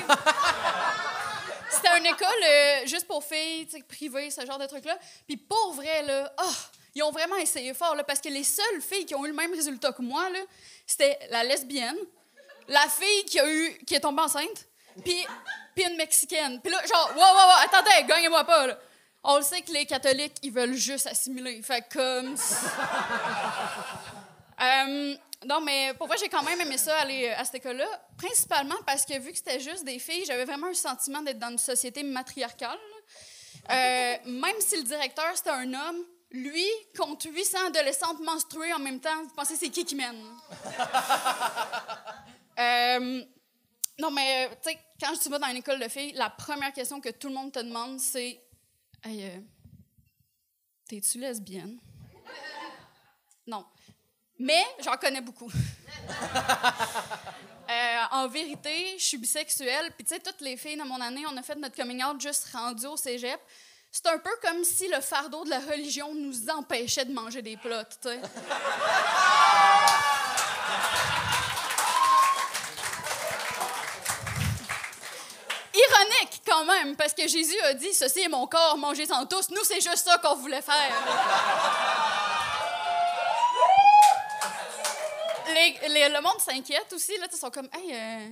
[1.72, 4.98] c'était une école euh, juste pour filles, tu sais, privée, ce genre de truc-là.
[5.26, 6.56] Puis pour vrai, là, ah,
[6.94, 9.34] ils ont vraiment essayé fort, là, parce que les seules filles qui ont eu le
[9.34, 10.40] même résultat que moi, là,
[10.86, 11.98] c'était la lesbienne,
[12.68, 14.68] la fille qui a eu, qui est tombée enceinte,
[15.04, 15.26] puis,
[15.76, 16.60] puis une mexicaine.
[16.62, 18.78] Puis là, genre, wow, wow, wow, attendez, gagnez-moi pas, là.
[19.24, 21.62] On le sait que les catholiques, ils veulent juste assimiler.
[21.62, 22.36] Fait comme.
[24.62, 27.88] Euh, non, mais pour vrai, j'ai quand même aimé ça aller euh, à cette école-là,
[28.16, 31.50] principalement parce que vu que c'était juste des filles, j'avais vraiment un sentiment d'être dans
[31.50, 32.78] une société matriarcale.
[33.72, 36.66] Euh, même si le directeur c'était un homme, Lui
[36.98, 39.24] compte 800 adolescentes menstruées en même temps.
[39.24, 40.24] Vous pensez c'est qui qui mène?
[42.60, 43.24] Euh,
[44.02, 46.74] non, mais euh, tu sais, quand tu vas dans une école de filles, la première
[46.74, 48.42] question que tout le monde te demande, c'est
[49.04, 49.40] Hey, euh,
[50.88, 51.80] t'es-tu lesbienne?
[53.46, 53.64] Non.
[54.40, 55.52] Mais j'en connais beaucoup.
[57.70, 59.94] Euh, en vérité, je suis bisexuelle.
[59.96, 62.20] Puis, tu sais, toutes les filles de mon année, on a fait notre coming out
[62.20, 63.40] juste rendu au cégep.
[63.90, 67.56] C'est un peu comme si le fardeau de la religion nous empêchait de manger des
[67.56, 68.20] plats, tu sais.
[75.90, 79.50] Ironique quand même, parce que Jésus a dit Ceci est mon corps, mangez-en tous.
[79.50, 80.92] Nous, c'est juste ça qu'on voulait faire.
[85.54, 87.18] Le monde s'inquiète aussi.
[87.18, 88.30] Là, ils sont comme euh,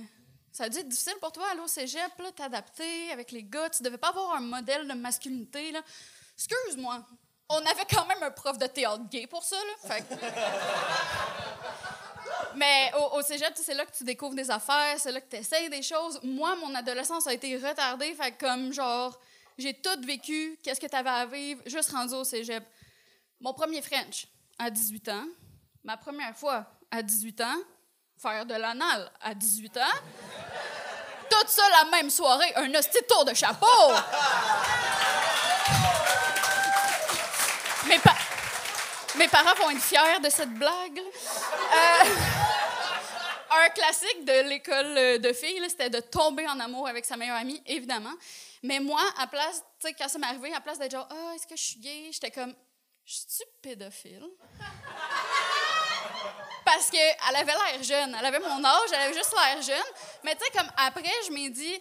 [0.52, 3.70] ça a dû être difficile pour toi aller au cégep, t'adapter avec les gars.
[3.70, 5.70] Tu devais pas avoir un modèle de masculinité.
[5.72, 5.80] Là.
[6.36, 7.00] Excuse-moi.
[7.48, 9.56] On avait quand même un prof de théâtre gay pour ça.
[9.56, 9.94] Là.
[9.94, 10.14] Fait que-
[12.56, 15.68] Mais au, cégep, c'est là que tu découvres des affaires, c'est là que tu essayes
[15.70, 16.18] des choses.
[16.22, 19.18] Moi, mon adolescence a été retardée, fait comme genre,
[19.58, 22.64] j'ai tout vécu, qu'est-ce que tu avais à vivre, juste rendu au cégep.
[23.40, 24.26] Mon premier French
[24.58, 25.24] à 18 ans,
[25.84, 27.56] ma première fois à 18 ans,
[28.20, 29.80] faire de l'anal à 18 ans,
[31.30, 33.66] tout ça la même soirée, un hostie tour de chapeau!
[37.86, 38.14] Mes, pa-
[39.16, 40.98] mes parents vont être fiers de cette blague.
[41.00, 42.04] Euh,
[43.50, 47.62] un classique de l'école de filles, c'était de tomber en amour avec sa meilleure amie,
[47.66, 48.14] évidemment.
[48.62, 51.34] Mais moi, à place, tu sais, quand ça m'est arrivé, à place d'être genre, ah,
[51.34, 52.10] est-ce que je suis gay?
[52.12, 52.54] J'étais comme,
[53.04, 54.28] je suis pédophile?
[56.64, 58.16] Parce qu'elle avait l'air jeune.
[58.18, 59.92] Elle avait mon âge, elle avait juste l'air jeune.
[60.22, 61.80] Mais tu sais, comme après, je m'ai dit,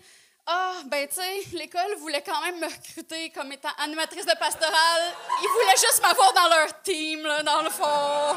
[0.51, 5.13] ah, ben tu sais, l'école voulait quand même me recruter comme étant animatrice de pastorale.
[5.43, 8.35] Ils voulaient juste m'avoir dans leur team, là, dans le fond.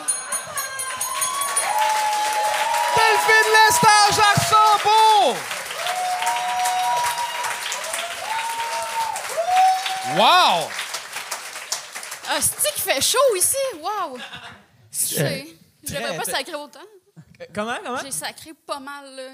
[2.94, 5.38] Delphine Lester, Jarsambo!
[10.16, 10.68] Wow!
[12.28, 13.56] Ah, c'est qu'il fait chaud ici?
[13.80, 14.18] Wow!
[14.90, 15.46] Je
[15.84, 16.80] je devrais pas sacrer autant.
[17.54, 17.98] Comment, comment?
[18.04, 19.32] J'ai sacré pas mal, là.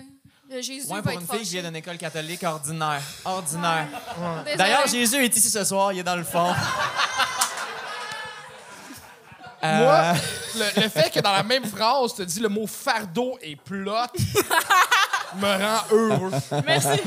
[0.51, 3.03] Le Jésus Ouais, va pour être une fille qui vient d'une école catholique ordinaire.
[3.25, 3.87] Ordinaire.
[4.57, 6.53] D'ailleurs, Jésus est ici ce soir, il est dans le fond.
[9.61, 10.13] Euh, Moi,
[10.55, 13.91] le, le fait que dans la même phrase, tu dis le mot fardeau et plot
[15.35, 16.31] me rend heureux.
[16.65, 17.01] Merci.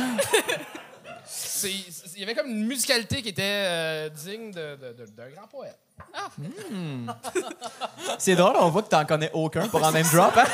[2.14, 5.48] Il y avait comme une musicalité qui était euh, digne de- de- de- d'un grand
[5.48, 5.80] poète.
[8.20, 10.38] C'est drôle, on voit que t'en connais aucun pour en name drop.
[10.38, 10.46] Hein?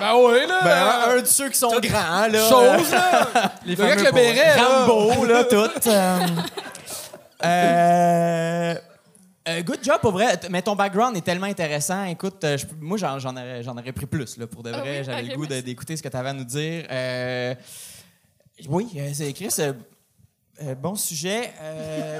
[0.00, 0.60] Ben oui, là!
[0.62, 2.48] Ben, un de ceux qui sont grands, là.
[2.48, 3.52] Chose, là!
[3.66, 4.84] Les Le gars avec le béret, là.
[4.86, 5.88] Rambo, là, tout.
[5.88, 6.18] Euh,
[7.44, 8.74] euh,
[9.48, 10.38] euh, good job, pour vrai.
[10.50, 12.04] Mais ton background est tellement intéressant.
[12.04, 14.78] Écoute, euh, je- moi, j'en, j'en aurais, j'en aurais pris plus, là, pour de Ah
[14.78, 14.98] vrai.
[15.00, 15.04] oui?
[15.04, 16.84] J'avais le goût de- d'écouter ce que tu avais à nous dire.
[16.90, 17.54] Euh,
[18.68, 19.48] oui, c'est Chris.
[20.62, 21.52] Euh, bon sujet.
[21.60, 22.18] Euh,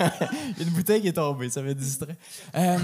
[0.58, 2.16] une bouteille qui est tombée, ça m'a distrait.
[2.54, 2.78] Euh,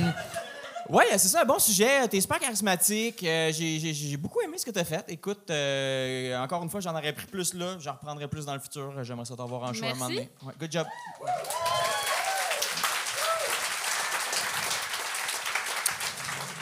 [0.89, 2.07] oui, c'est ça, un bon sujet.
[2.09, 3.23] T'es super charismatique.
[3.25, 5.05] Euh, j'ai, beaucoup aimé ce que t'as fait.
[5.09, 7.77] Écoute, euh, encore une fois, j'en aurais pris plus là.
[7.81, 9.03] J'en reprendrai plus dans le futur.
[9.03, 10.31] J'aimerais ça t'avoir en show un moment donné.
[10.43, 10.87] Ouais, good job.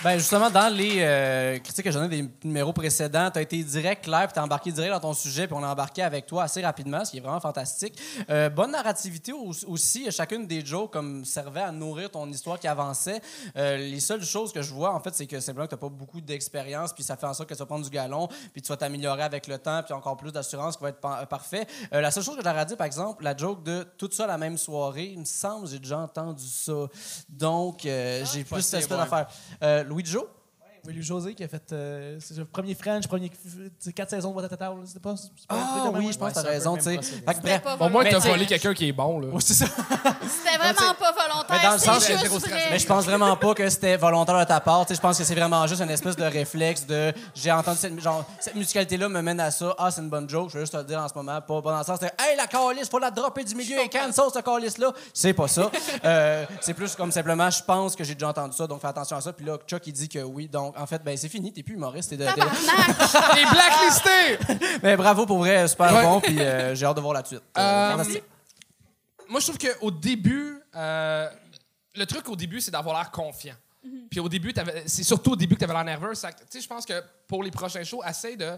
[0.05, 3.63] Ben justement, dans les euh, critiques que j'en ai des numéros précédents, tu as été
[3.65, 6.27] direct, clair, puis tu as embarqué direct dans ton sujet, puis on a embarqué avec
[6.27, 7.99] toi assez rapidement, ce qui est vraiment fantastique.
[8.29, 10.11] Euh, bonne narrativité au- aussi.
[10.11, 13.23] Chacune des jokes comme servait à nourrir ton histoire qui avançait.
[13.57, 15.81] Euh, les seules choses que je vois, en fait, c'est que simplement que tu n'as
[15.81, 18.61] pas beaucoup d'expérience, puis ça fait en sorte que tu vas prendre du galon, puis
[18.61, 21.67] tu vas t'améliorer avec le temps, puis encore plus d'assurance qui va être pa- parfait.
[21.95, 24.37] Euh, la seule chose que j'aurais dit, par exemple, la joke de tout ça la
[24.37, 26.75] même soirée, il me semble, j'ai déjà entendu ça.
[27.31, 29.29] Donc, euh, j'ai plus cette espèce d'affaire.
[29.95, 30.29] Louis Jo?
[30.87, 33.31] Oui, Louis José qui a fait euh, c'est le premier French, premier
[33.79, 34.67] c'est quatre saisons de Watatata.
[34.71, 35.15] là, C'était pas,
[35.49, 36.97] Ah oui, je pense que t'as raison, tu sais.
[37.43, 39.29] bref, Au moins, t'as volé quelqu'un qui est bon, là.
[39.41, 39.67] C'est ça.
[39.67, 41.47] C'était vraiment pas volontaire.
[41.57, 42.67] Mais dans le c'est sens- juste vrai.
[42.71, 44.83] Mais je pense vraiment pas que c'était volontaire de ta part.
[44.85, 47.79] Tu sais, je pense que c'est vraiment juste une espèce de réflexe de j'ai entendu
[47.79, 49.75] cette, genre, cette musicalité-là me mène à ça.
[49.79, 50.51] Ah, c'est une bonne joke.
[50.51, 51.41] Je veux juste te le dire en ce moment.
[51.41, 53.89] Pas, pas dans le sens de Hey, la calice, faut la dropper du milieu et
[53.89, 54.93] cancel cette calice-là.
[55.13, 55.71] C'est pas ça.
[56.05, 59.17] Euh, c'est plus comme simplement, je pense que j'ai déjà entendu ça, donc fais attention
[59.17, 59.33] à ça.
[59.33, 60.49] Puis là, Chuck, il dit que oui.
[60.49, 61.53] Donc, en fait, ben, c'est fini.
[61.53, 62.11] T'es plus humoriste.
[62.11, 62.35] T'es de, t'es-
[63.53, 64.79] blacklisté!
[64.83, 66.03] Mais bravo pour vrai, super Ouais.
[66.03, 66.21] bon.
[66.21, 67.43] Puis euh, j'ai hâte de voir la suite.
[67.57, 68.25] Euh, Euh, fantastique.
[69.29, 71.29] Moi, je trouve qu'au début, euh,
[71.95, 73.55] le truc au début, c'est d'avoir l'air confiant.
[74.11, 76.15] Puis au début, t'avais- c'est surtout au début que tu avais l'air nerveux.
[76.15, 78.53] Ça- Tu sais, je pense que pour les prochains shows, essaye de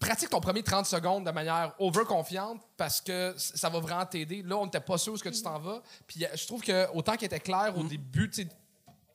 [0.00, 4.42] pratique ton premier 30 secondes de manière overconfiante parce que c- ça va vraiment t'aider.
[4.42, 5.82] Là, on n'était pas sûr où ce que tu t'en vas.
[6.06, 8.48] Puis euh, je trouve que autant qu'il était clair au début, tu sais,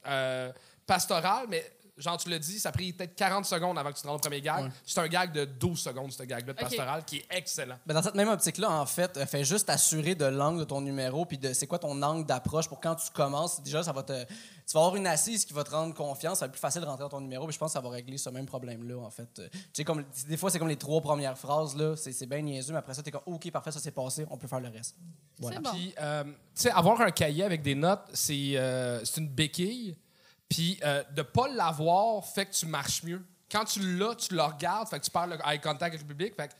[0.07, 0.51] euh,
[0.85, 1.69] pastoral, mais
[1.99, 4.17] genre tu l'as dit, ça a pris peut-être 40 secondes avant que tu te rendes
[4.17, 4.71] au premier gag.
[4.85, 7.77] C'est un gag de 12 secondes, ce gag-là de pastoral, qui est excellent.
[7.85, 10.81] Ben, dans cette même optique-là, en fait, euh, fais juste assurer de l'angle de ton
[10.81, 13.61] numéro, puis de c'est quoi ton angle d'approche pour quand tu commences.
[13.61, 14.23] Déjà, ça va te.
[14.23, 16.81] Tu vas avoir une assise qui va te rendre confiance, ça va être plus facile
[16.81, 18.97] de rentrer dans ton numéro, puis je pense que ça va régler ce même problème-là,
[18.99, 19.39] en fait.
[19.39, 22.27] Euh, Tu sais, comme, des fois, c'est comme les trois premières phrases, là, c'est c'est
[22.27, 24.59] bien niaiseux, mais après ça, t'es comme, OK, parfait, ça s'est passé, on peut faire
[24.59, 24.95] le reste.
[25.41, 25.71] C'est bon.
[25.71, 29.95] Puis, euh, tu sais, avoir un cahier avec des notes, c'est euh, c'est une béquille.
[30.49, 33.21] Puis, euh, de pas l'avoir fait que tu marches mieux.
[33.51, 36.07] Quand tu l'as, tu le regardes, fait que tu parles le eye contact avec le
[36.07, 36.53] public, fait que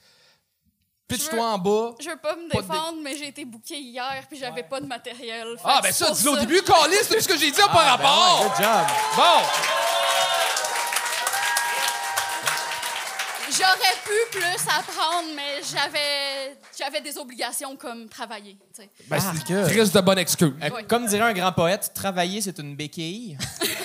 [1.08, 1.96] pitch-toi en bas.
[2.00, 4.64] Je veux pas me Pas de dé- défendre, mais j'ai été booké hier puis j'avais
[4.64, 5.56] pas de matériel.
[5.64, 6.62] Ah, que ben ça, dis-le au début,
[7.04, 8.44] c'est ce que j'ai dit par Ah, ben ouais, rapport.
[8.44, 8.88] good job.
[9.16, 9.48] Bon,
[13.52, 18.56] J'aurais pu plus apprendre, mais j'avais j'avais des obligations comme travailler.
[19.08, 20.54] ben, Ah, c'est que- Chris de bonne excuse.
[20.62, 20.84] Euh, Ouais.
[20.84, 23.38] Comme dirait un grand poète, travailler, c'est une béquille.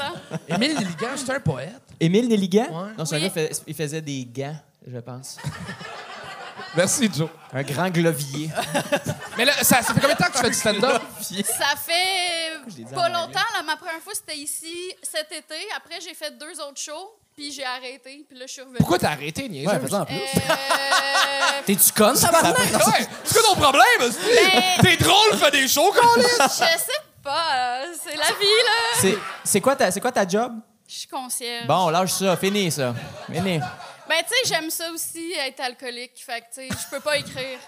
[0.00, 0.12] Hein?
[0.48, 1.80] Émile Liligan, c'est un poète.
[2.00, 2.66] Émile Nelligan?
[2.70, 2.90] Ouais.
[2.98, 5.36] Non, c'est un gars, il faisait des gants, je pense.
[6.76, 7.28] Merci, Joe.
[7.52, 8.50] Un grand glovier.
[9.38, 11.02] Mais là, ça, ça fait combien de temps que tu fais du stand-up?
[11.20, 13.12] Ça fait l'ai dit en pas anglais?
[13.12, 13.40] longtemps.
[13.54, 15.54] Là, ma première fois, c'était ici cet été.
[15.76, 18.24] Après, j'ai fait deux autres shows, puis j'ai arrêté.
[18.28, 18.78] Puis là, je suis revenue.
[18.78, 19.72] Pourquoi t'as arrêté, niaiseuse?
[19.72, 20.14] Ouais, fais-en plus.
[20.16, 23.84] Euh, T'es-tu conne, ça Ouais, c'est quoi ton problème?
[24.00, 24.18] hostie?
[24.24, 26.26] Ben- T'es drôle, fais des shows, Calis!
[26.40, 26.92] je sais
[27.24, 27.46] pas.
[27.56, 29.00] euh, C'est la vie, là.
[29.00, 30.52] C'est c'est quoi, ta- c'est quoi ta job?
[30.86, 31.66] Je suis concierge.
[31.66, 32.94] Bon, lâche ça, fini ça.
[33.32, 33.58] Fini.
[34.06, 36.12] Ben, tu sais, j'aime ça aussi, être alcoolique.
[36.24, 37.58] Fait que, tu sais, je peux pas écrire.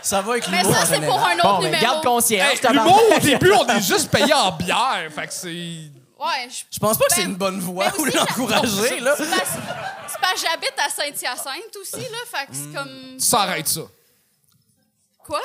[0.00, 1.82] Ça va avec Mais ça, c'est pour un autre Bon, mais numéro.
[1.82, 2.72] garde concierge, Hey.
[2.72, 5.08] L'humour, au début, on est juste payé en bière.
[5.14, 5.48] Fait que c'est.
[5.50, 9.00] Ouais, je Je pense pas que Ben, c'est une bonne voie mais ou aussi, l'encourager,
[9.00, 9.14] là.
[9.18, 9.28] C'est
[10.18, 12.18] parce, que j'habite à Saint-Hyacinthe aussi, là.
[12.26, 12.54] Fait que Hmm.
[12.72, 13.18] c'est comme.
[13.20, 13.82] Ça arrête ça.
[15.18, 15.40] Quoi?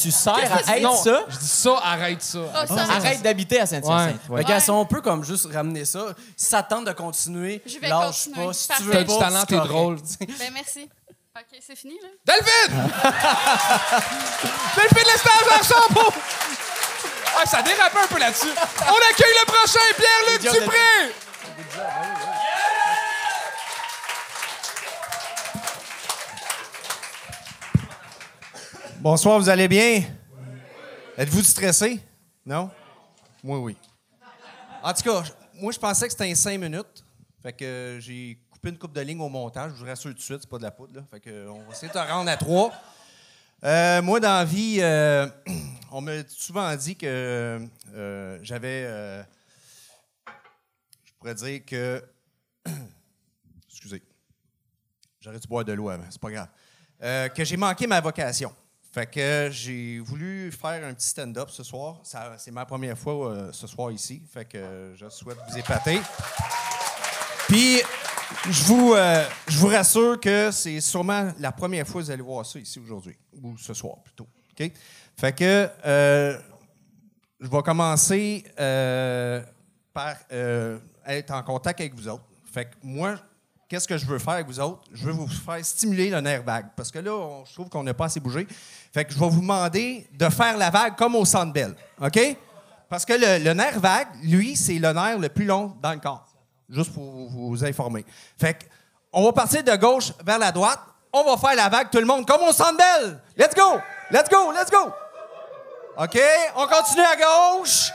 [0.00, 0.82] Tu sers à être?
[0.82, 1.24] Non, ça?
[1.28, 2.40] je dis ça, arrête ça.
[2.52, 4.20] Ah, ça, Arrête d'habiter à Saint-Hyacinthe.
[4.28, 4.44] Ouais.
[4.44, 4.70] ouais.
[4.70, 8.46] On peut comme juste ramener ça, tente de continuer, Je vais lâche continuer.
[8.46, 8.52] pas.
[8.52, 9.98] Si tu veux pas, du talent, t'es drôle.
[10.20, 10.88] Ben, merci.
[11.36, 12.08] OK, c'est fini, là?
[12.24, 12.76] Delphine!
[14.76, 16.12] Delphine Lestage Champeau!
[17.36, 18.46] Ah, ça dérape un peu là-dessus.
[18.80, 21.12] On accueille le prochain, Pierre-Luc Dupré!
[29.04, 30.02] Bonsoir, vous allez bien?
[31.18, 32.00] Êtes-vous stressé?
[32.46, 32.70] Non?
[33.42, 33.76] Moi, oui.
[34.82, 35.22] En tout cas,
[35.60, 37.04] moi, je pensais que c'était un 5 minutes.
[37.42, 39.72] Fait que euh, j'ai coupé une coupe de ligne au montage.
[39.74, 41.04] Je vous rassure tout de suite, c'est pas de la poudre.
[41.10, 42.72] Fait que, euh, on va essayer de rendre à 3.
[44.00, 45.28] moi, dans la vie, euh,
[45.92, 48.84] on m'a souvent dit que euh, j'avais.
[48.86, 49.22] euh,
[51.04, 52.02] je pourrais dire que.
[53.68, 54.02] Excusez.
[55.20, 56.48] J'aurais dû boire de l'eau avant, c'est pas grave.
[57.02, 58.50] Euh, que j'ai manqué ma vocation.
[58.94, 62.00] Fait que j'ai voulu faire un petit stand-up ce soir.
[62.38, 64.22] C'est ma première fois euh, ce soir ici.
[64.32, 66.00] Fait que je souhaite vous épater.
[67.48, 67.80] Puis,
[68.48, 72.22] je vous, euh, je vous rassure que c'est sûrement la première fois que vous allez
[72.22, 73.16] voir ça ici aujourd'hui.
[73.42, 74.28] Ou ce soir, plutôt.
[74.52, 74.70] OK?
[75.16, 76.38] Fait que euh,
[77.40, 78.44] je vais commencer
[79.92, 80.14] par
[81.04, 82.26] être en contact avec vous autres.
[82.44, 83.18] Fait que moi,
[83.74, 84.82] qu'est-ce que je veux faire avec vous autres?
[84.92, 86.66] Je veux vous faire stimuler le nerf vague.
[86.76, 88.46] Parce que là, on- je trouve qu'on n'a pas assez bougé.
[88.92, 91.74] Fait que je vais vous demander de faire la vague comme au Centre Bell.
[92.00, 92.36] OK?
[92.88, 96.28] Parce que le, nerf vague, lui, c'est le nerf le plus long dans le corps.
[96.68, 98.04] Juste pour vous, informer.
[98.38, 98.64] Fait que,
[99.12, 100.78] on va partir de gauche vers la droite.
[101.12, 103.20] On va faire la vague, tout le monde, comme au Centre Bell.
[103.36, 103.80] Let's go!
[104.12, 104.52] Let's go!
[104.52, 104.92] Let's go!
[105.96, 106.20] OK?
[106.54, 107.90] On continue à gauche.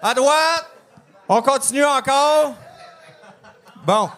[0.00, 0.70] À droite.
[1.28, 2.54] On continue encore.
[3.84, 4.10] Bon.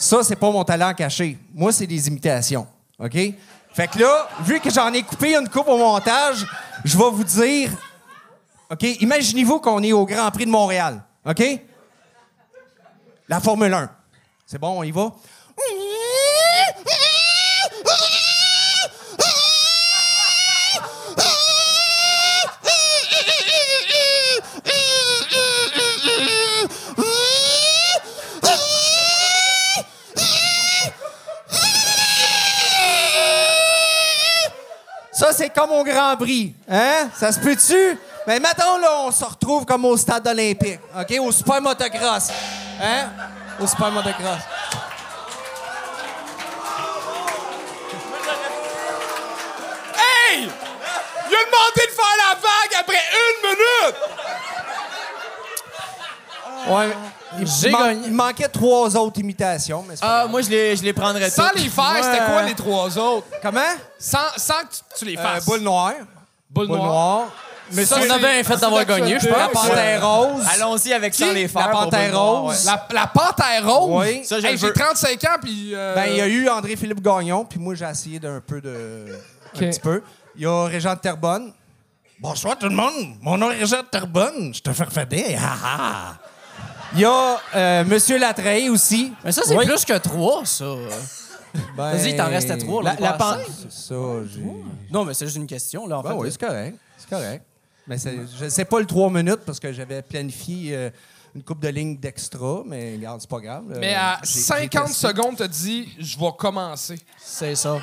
[0.00, 1.36] Ça, c'est pas mon talent caché.
[1.52, 2.66] Moi, c'est des imitations.
[2.98, 3.12] OK?
[3.12, 6.46] Fait que là, vu que j'en ai coupé une coupe au montage,
[6.82, 7.70] je vais vous dire.
[8.70, 8.82] OK?
[8.82, 11.02] Imaginez-vous qu'on est au Grand Prix de Montréal.
[11.26, 11.42] OK?
[13.28, 13.90] La Formule 1.
[14.46, 15.12] C'est bon, on y va?
[35.20, 36.54] Ça, c'est comme au Grand Prix.
[36.66, 37.10] Hein?
[37.14, 37.98] Ça se peut-tu?
[38.26, 40.80] Mais maintenant, là, on se retrouve comme au stade olympique.
[40.98, 41.14] OK?
[41.20, 42.30] Au super motocross.
[42.80, 43.10] Hein?
[43.60, 44.38] Au super motocross.
[49.94, 50.48] Hey!
[51.28, 53.96] Il a demandé de faire la vague après une minute!
[56.70, 56.88] Ouais.
[57.62, 58.06] J'ai man- gagné.
[58.08, 60.30] il manquait trois autres imitations, mais c'est pas Ah, grave.
[60.30, 61.60] moi, je les, je les prendrais Sans toutes.
[61.62, 63.26] les faire, c'était quoi les trois autres?
[63.42, 63.60] Comment?
[63.98, 65.44] Sans, sans que tu, tu les Euh, fasses.
[65.46, 65.92] boule noire.
[66.50, 67.26] Boule Boule noire.
[67.72, 69.68] Mais ça, On a bien fait d'avoir gagné, je La pense.
[69.68, 70.44] panthère rose.
[70.54, 71.66] Allons-y avec sans les faire.
[71.66, 72.66] La pour panthère Boule Noire, rose.
[72.66, 72.72] ouais.
[72.72, 74.06] La, la panthère rose?
[74.08, 74.24] Oui.
[74.24, 74.72] Ça, je Hey, le j'ai veux.
[74.72, 75.70] 35 ans, puis...
[75.72, 79.06] euh, Ben, il y a eu André-Philippe Gagnon, puis moi, j'ai essayé d'un peu de.
[79.54, 79.62] Ok.
[79.62, 80.02] Un petit peu.
[80.34, 81.52] Il y a Régent de Terrebonne.
[82.18, 83.14] Bonsoir tout le monde.
[83.22, 84.52] Mon nom est Régent de Terrebonne.
[84.52, 85.36] Je te fais refader.
[85.36, 86.14] Ha, ha.
[86.94, 89.12] Il y a euh, Monsieur Latreille aussi.
[89.24, 89.66] Mais ça, c'est Oui.
[89.66, 90.64] plus que trois, ça.
[91.76, 93.36] Ben, Vas-y, il t'en restait trois, là, La, la pan-
[93.68, 93.94] ça.
[94.92, 96.16] Non, mais c'est juste une question, là, en Ben fait.
[96.16, 96.76] oui, c'est correct.
[96.98, 97.44] C'est correct.
[97.86, 100.90] Mais c'est- je sais pas le 3 minutes parce que j'avais planifié euh,
[101.34, 103.64] une coupe de lignes d'extra, mais regarde, c'est pas grave.
[103.72, 105.06] Euh, Mais à j'ai- j'ai 50 testé.
[105.08, 107.78] secondes, t'as dit «Je vais commencer C'est ça.».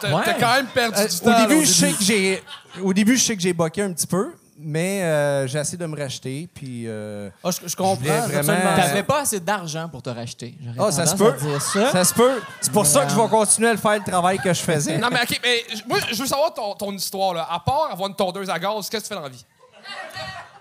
[0.00, 1.26] T'as t'as quand même perdu Euh, du temps.
[1.26, 2.42] au là, début, je sais que j'ai.
[2.82, 5.86] Au début, je sais que j'ai boqué un petit peu, mais euh, j'ai essayé de
[5.86, 6.84] me racheter, puis.
[6.86, 8.10] euh, Ah, je, je comprends.
[8.12, 8.76] absolument.
[8.76, 10.56] T'avais pas assez d'argent pour te racheter.
[10.78, 11.34] Ah, ça se peut.
[11.60, 11.90] ça.
[11.92, 12.40] Ça se peut.
[12.60, 14.98] C'est pour ça que je vais continuer à faire le travail que je faisais.
[15.04, 17.46] Non, mais OK, mais moi, je veux savoir ton, ton histoire, là.
[17.50, 19.44] À part avoir une tondeuse à gaz, qu'est-ce que tu fais dans la vie?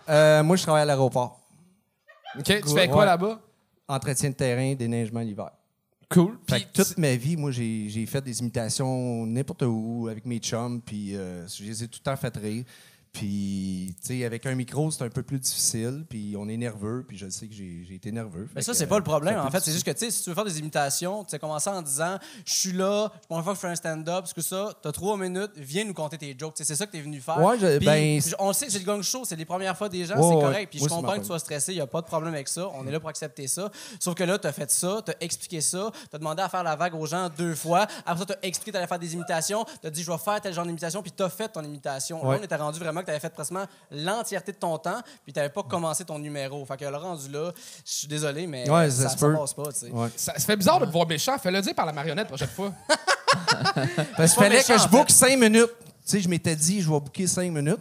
[0.09, 1.39] Euh, moi, je travaille à l'aéroport.
[2.37, 3.05] OK, tu fais quoi Ouais.
[3.05, 3.39] là-bas?
[3.87, 5.49] Entretien de terrain, déneigement l'hiver.
[6.09, 6.37] Cool.
[6.49, 10.37] Fait que toute ma vie, moi, j'ai j'ai fait des imitations n'importe où avec mes
[10.39, 12.63] chums, puis euh, je les ai tout le temps fait rire.
[13.13, 17.05] Puis, tu sais, avec un micro, c'est un peu plus difficile, puis on est nerveux,
[17.07, 18.49] puis je sais que j'ai été nerveux.
[18.55, 19.37] Mais ça, c'est pas le problème.
[19.39, 21.37] En fait, c'est juste que, tu sais, si tu veux faire des imitations, tu sais,
[21.39, 24.19] commencer en disant Je suis là, c'est la première fois que je fais un stand-up,
[24.21, 26.55] parce que ça, t'as trois minutes, viens nous compter tes jokes.
[26.57, 27.39] C'est ça que t'es venu faire.
[27.39, 29.89] Ouais, je- Puis, ben, on sait que c'est le gang show, c'est les premières fois
[29.89, 30.41] des gens, Ouais, c'est ouais.
[30.41, 30.69] correct.
[30.71, 32.67] Puis je comprends que tu sois stressé, il a pas de problème avec ça.
[32.73, 33.69] On est là pour accepter ça.
[33.99, 36.95] Sauf que là, t'as fait ça, t'as expliqué ça, t'as demandé à faire la vague
[36.95, 37.85] aux gens deux fois.
[38.07, 40.51] Après ça, t'as expliqué que t'allais faire des imitations, t'as dit Je vais faire tel
[40.53, 42.17] genre d'imitation, puis t'as fait ton imitation.
[42.27, 43.53] Là, on était rendu vraiment que t'avais fait presque
[43.91, 46.65] l'entièreté de ton temps, puis t'avais pas commencé ton numéro.
[46.65, 47.51] Fait que le rendu là,
[47.85, 49.91] je suis désolé, mais Ouais, ça, ça passe pas, tu.
[49.91, 50.09] Ouais.
[50.15, 51.37] Ça, ça fait bizarre de te voir méchant.
[51.37, 52.73] Fais-le dire par la marionnette la prochaine fois.
[54.17, 54.97] Parce qu'il fallait méchant, que je en fait.
[54.97, 55.71] book cinq minutes.
[56.05, 57.79] Tu sais, je m'étais dit, je vais booker cinq minutes.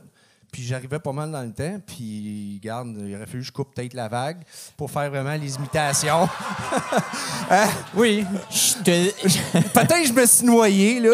[0.52, 1.80] Puis j'arrivais pas mal dans le temps.
[1.86, 4.42] Puis, regarde, il aurait fallu que je coupe peut-être la vague
[4.76, 6.28] pour faire vraiment les imitations.
[7.94, 8.24] Oui.
[8.50, 9.28] Je te-
[9.74, 11.10] peut-être que je me suis noyé, là.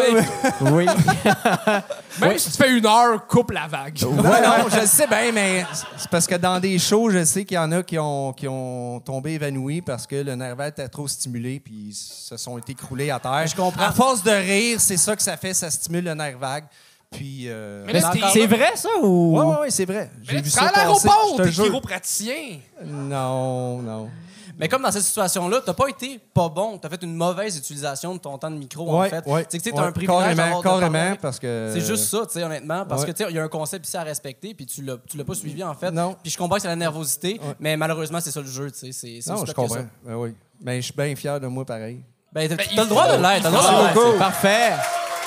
[0.61, 0.85] Oui.
[2.21, 3.97] Même si tu fais une heure, coupe la vague.
[4.03, 5.65] Ouais, non, je le sais bien, mais
[5.97, 8.47] c'est parce que dans des shows, je sais qu'il y en a qui ont, qui
[8.47, 12.57] ont tombé évanouis parce que le nerf vague était trop stimulé puis ils se sont
[12.57, 13.45] été écroulés à terre.
[13.47, 13.83] Je comprends.
[13.83, 16.65] À force de rire, c'est ça que ça fait, ça stimule le nerf vague.
[17.11, 17.45] Puis.
[17.47, 19.37] euh, Mais là, Mais c'est vrai, ça, ou...
[19.37, 20.11] Ouais, ouais, ouais, c'est vrai.
[20.21, 22.59] J'ai là, vu tu ça à l'aéroport, t'es chiropraticien.
[22.85, 24.09] Non, non.
[24.57, 28.13] Mais comme dans cette situation-là, t'as pas été pas bon, t'as fait une mauvaise utilisation
[28.13, 29.25] de ton temps de micro, en fait.
[29.25, 31.79] ouais, Tu sais que tu sais, t'as ouais, un privilège carrément, carrément, parce que- C'est
[31.79, 33.07] juste ça, tu sais, honnêtement, parce Ouais.
[33.07, 35.15] que tu sais, il y a un concept ici à respecter, puis tu l'as, tu
[35.15, 35.91] l'as pas suivi, en fait.
[35.91, 36.13] Non.
[36.21, 37.55] Puis je comprends que c'est la nervosité, Ouais.
[37.61, 39.21] mais malheureusement, c'est ça le jeu, tu sais.
[39.21, 39.75] C'est, Non, je comprends.
[40.05, 40.35] Ben oui.
[40.61, 42.01] Mais je suis bien fier de moi, pareil.
[42.33, 44.11] Ben, t'as, Ben, le droit de l'être, t'as le droit de l'être.
[44.11, 44.71] C'est parfait.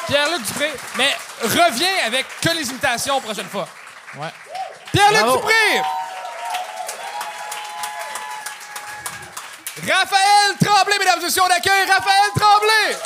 [0.09, 0.67] Pierre-Luc Dupré.
[0.99, 1.09] Mais
[1.43, 3.69] reviens avec que les imitations la prochaine fois.
[4.17, 4.29] Ouais.
[4.93, 5.33] Pierre-Luc.
[5.33, 5.83] Dupré!
[9.81, 12.97] Raphaël Tremblay, mesdames et messieurs, on accueille Raphaël Tremblay!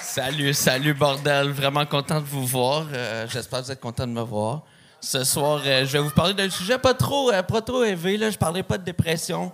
[0.00, 2.84] Salut, salut bordel, vraiment content de vous voir.
[2.92, 4.60] Euh, J'espère que vous êtes content de me voir.
[5.00, 8.18] Ce soir, euh, je vais vous parler d'un sujet pas trop, euh, pas trop élevé.
[8.18, 8.28] Là.
[8.28, 9.50] Je parlerai pas de dépression,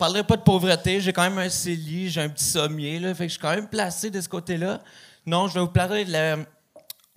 [0.00, 1.00] parlerai pas de pauvreté.
[1.00, 3.54] J'ai quand même un CELI, j'ai un petit sommier, là, fait que je suis quand
[3.54, 4.80] même placé de ce côté-là.
[5.26, 6.44] Non, je vais vous parler de la, de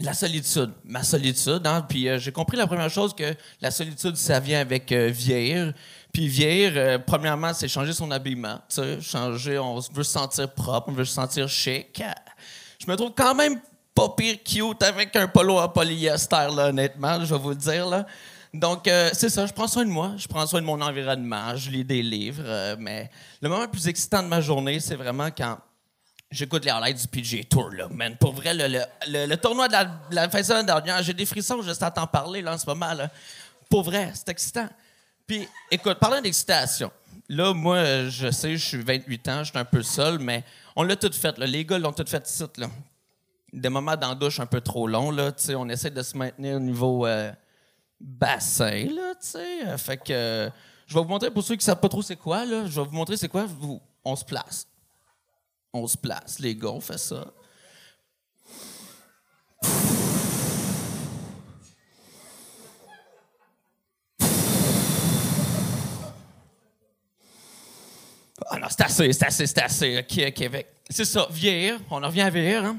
[0.05, 1.65] la solitude, ma solitude.
[1.65, 1.85] Hein?
[1.87, 5.73] Puis euh, j'ai compris la première chose que la solitude, ça vient avec euh, vieillir.
[6.11, 8.59] Puis vieillir, euh, premièrement, c'est changer son habillement.
[9.01, 12.03] Changer, on veut se sentir propre, on veut se sentir chic.
[12.79, 13.61] Je me trouve quand même
[13.95, 17.87] pas pire cute avec un polo en polyester, honnêtement, je vais vous le dire.
[17.87, 18.05] Là.
[18.53, 21.55] Donc, euh, c'est ça, je prends soin de moi, je prends soin de mon environnement,
[21.55, 23.09] je lis des livres, euh, mais
[23.41, 25.57] le moment le plus excitant de ma journée, c'est vraiment quand
[26.29, 28.15] j'écoute les highlights du PGA Tour, là, man.
[28.15, 29.73] Pour vrai, le, le, le- tournoi de
[30.11, 32.67] la, fin de semaine dernière, j'ai des frissons juste à t'en parler, là, en ce
[32.67, 33.09] moment, là.
[33.69, 34.69] Pour vrai, c'est excitant.
[35.25, 36.91] Puis, écoute, parlant d'excitation,
[37.29, 40.43] là, moi, je sais, je suis 28 ans, je suis un peu seul, mais
[40.75, 41.47] on l'a tout fait, là.
[41.47, 42.67] Les gars l'ont tout fait ici, là.
[43.51, 46.57] Des moments dans un peu trop longs, là, tu sais, on essaie de se maintenir
[46.57, 47.31] au niveau euh,
[48.03, 49.65] bassin, là, tu sais.
[49.67, 50.49] Euh, Fait que, euh,
[50.85, 52.79] je vais vous montrer, pour ceux qui ne savent pas trop c'est quoi, là, je
[52.81, 53.45] vais vous montrer c'est quoi.
[53.45, 54.67] Vous- on se place.
[55.73, 57.25] On se place, les gars, on fait ça.
[68.49, 69.99] Ah non, c'est assez, c'est assez, c'est assez.
[69.99, 71.79] OK, avec- C'est ça, vieillir.
[71.89, 72.65] On en revient à vieillir.
[72.65, 72.77] Hein?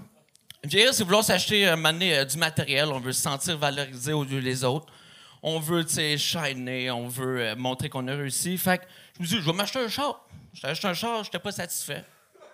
[0.63, 2.87] Vieillir, c'est vouloir s'acheter donné, euh, du matériel.
[2.89, 4.87] On veut se sentir valorisé au lieu des autres.
[5.47, 8.57] On veut, tu sais, shiner, on veut euh, montrer qu'on a réussi.
[8.57, 8.85] Fait que
[9.17, 10.27] je me suis dit, je vais m'acheter un char.
[10.55, 12.03] J'ai acheté un char, j'étais pas satisfait.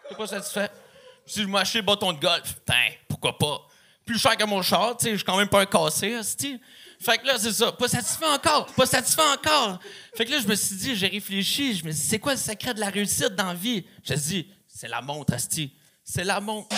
[0.03, 0.69] J'étais pas satisfait.
[0.69, 2.53] Je me suis dit, je m'acheter le bâton de golf.
[2.53, 3.61] Putain, pourquoi pas?
[4.05, 6.61] Plus cher que mon char, tu sais, je suis quand même pas un cassé, hostie.
[6.99, 7.71] Fait que là, c'est ça.
[7.71, 8.67] Pas satisfait encore.
[8.67, 9.79] Pas satisfait encore.
[10.17, 11.77] Fait que là, je me suis dit, j'ai réfléchi.
[11.77, 13.87] Je me suis dit, c'est quoi le secret de la réussite dans la vie?
[14.03, 15.73] Je me suis dit, c'est la montre, Asti.
[16.03, 16.75] C'est la montre.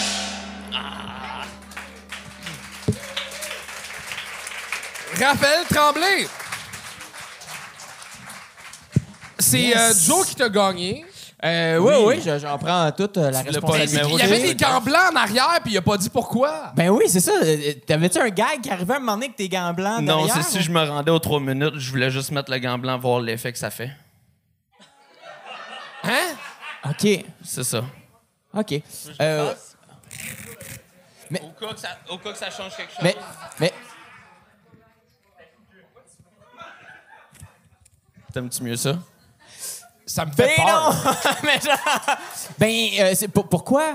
[5.19, 6.27] Raphaël Tremblay.
[9.39, 11.05] C'est euh, Joe qui t'a gagné.
[11.45, 14.01] Euh, oui, oui, je- j'en prends toute euh, la responsabilité.
[14.13, 16.73] Il y avait des gants blancs en arrière, puis il a pas dit pourquoi.
[16.77, 17.33] Ben oui, c'est ça.
[17.85, 20.43] T'avais-tu un gag qui arrivait à un moment donné avec tes gants blancs Non, c'est
[20.45, 23.21] si je me rendais aux trois minutes, je voulais juste mettre le gant blanc, voir
[23.21, 23.91] l'effet que ça fait.
[26.05, 26.37] Hein?
[26.89, 27.83] OK, C'est ça.
[28.55, 28.75] OK.
[29.21, 29.53] Euh,
[31.33, 33.03] Au cas, que ça, au cas que ça change quelque chose.
[33.03, 33.17] mais,
[33.59, 33.73] mais,
[38.33, 38.95] T'aimes-tu mieux ça?
[40.07, 40.95] Ça me fait ben peur.
[40.95, 41.13] non!
[41.45, 42.17] Mais genre-
[42.59, 43.95] ben, euh, c'est pour- pourquoi?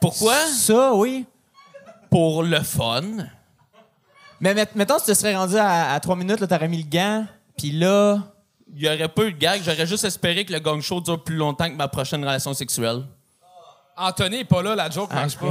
[0.00, 0.34] Pourquoi?
[0.46, 1.26] Ça, oui.
[2.10, 3.02] Pour le fun.
[4.40, 6.82] Mais met- mettons, si tu te serais rendu à, à trois minutes, là, t'aurais mis
[6.82, 8.18] le gant, puis là...
[8.76, 9.60] Il y aurait pas eu de gag.
[9.64, 13.04] J'aurais juste espéré que le gang show dure plus longtemps que ma prochaine relation sexuelle.
[13.96, 15.46] Anthony est pas là, la joke marche pas.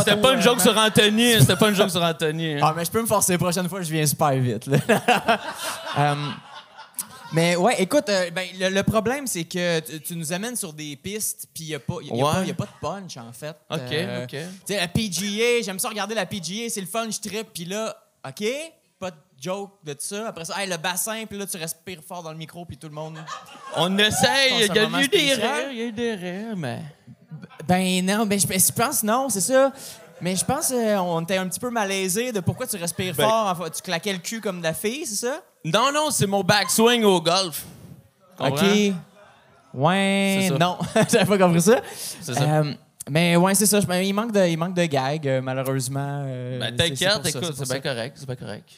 [0.00, 1.40] C'était pas une joke sur Anthony.
[1.40, 2.58] C'était pas une joke sur Anthony.
[2.60, 3.32] Ah, mais je peux me forcer.
[3.32, 4.66] La prochaine fois, je viens super vite.
[4.66, 4.78] là.
[5.98, 6.14] Euh,
[7.36, 10.72] mais ouais, écoute, euh, ben, le, le problème, c'est que tu, tu nous amènes sur
[10.72, 12.22] des pistes, puis il n'y a, pas- y a Ouais.
[12.32, 13.54] pas- y a pas de punch, en fait.
[13.70, 14.30] OK, Euh, OK.
[14.30, 17.64] Tu sais, la PGA, j'aime ça regarder la PGA, c'est le fun, je trippe, puis
[17.66, 18.44] là, OK,
[18.98, 20.28] pas de joke de ça.
[20.28, 22.88] Après ça, hey, le bassin, puis là, tu respires fort dans le micro, puis tout
[22.88, 23.18] le monde.
[23.76, 24.66] On essaye.
[24.68, 25.70] Il y a eu des rires.
[25.70, 26.80] Il y a eu des rires, mais.
[27.68, 29.72] Ben non, ben je, je pense non, c'est ça.
[30.22, 33.70] Mais je pense qu'on était un petit peu malaisé de pourquoi tu respires Ben- fort.
[33.70, 35.42] Tu claquais le cul comme de la fille, c'est ça?
[35.66, 37.62] Non, non, c'est mon backswing au golf.
[38.38, 38.54] Comprends?
[38.64, 38.92] OK.
[39.74, 40.50] Ouais.
[40.58, 40.78] Non,
[41.10, 41.80] j'avais pas compris ça.
[42.20, 42.42] C'est ça.
[42.42, 42.72] Euh,
[43.10, 43.80] mais ouais, c'est ça.
[44.00, 46.22] Il, manque de, il manque de gags, euh, malheureusement.
[46.26, 48.68] euh, Ben, t'inquiète, écoute, c'est bien correct, c'est bien correct.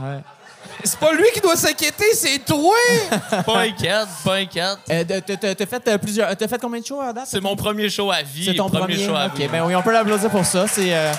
[0.00, 0.20] Ouais.
[0.84, 2.76] C'est pas lui qui doit s'inquiéter, c'est toi!
[3.44, 4.78] pas inquiète, pas inquiète.
[4.90, 6.36] Euh, t'as- t'as t'as- t'as fait euh, plusieurs.
[6.36, 7.26] T'as fait combien de shows à date?
[7.28, 8.44] C'est mon premier show à vie.
[8.46, 8.96] C'est ton premier.
[8.96, 9.48] show à ok, vie.
[9.48, 10.66] ben oui, on peut l'applaudir pour ça.
[10.68, 10.94] C'est.
[10.94, 11.12] euh,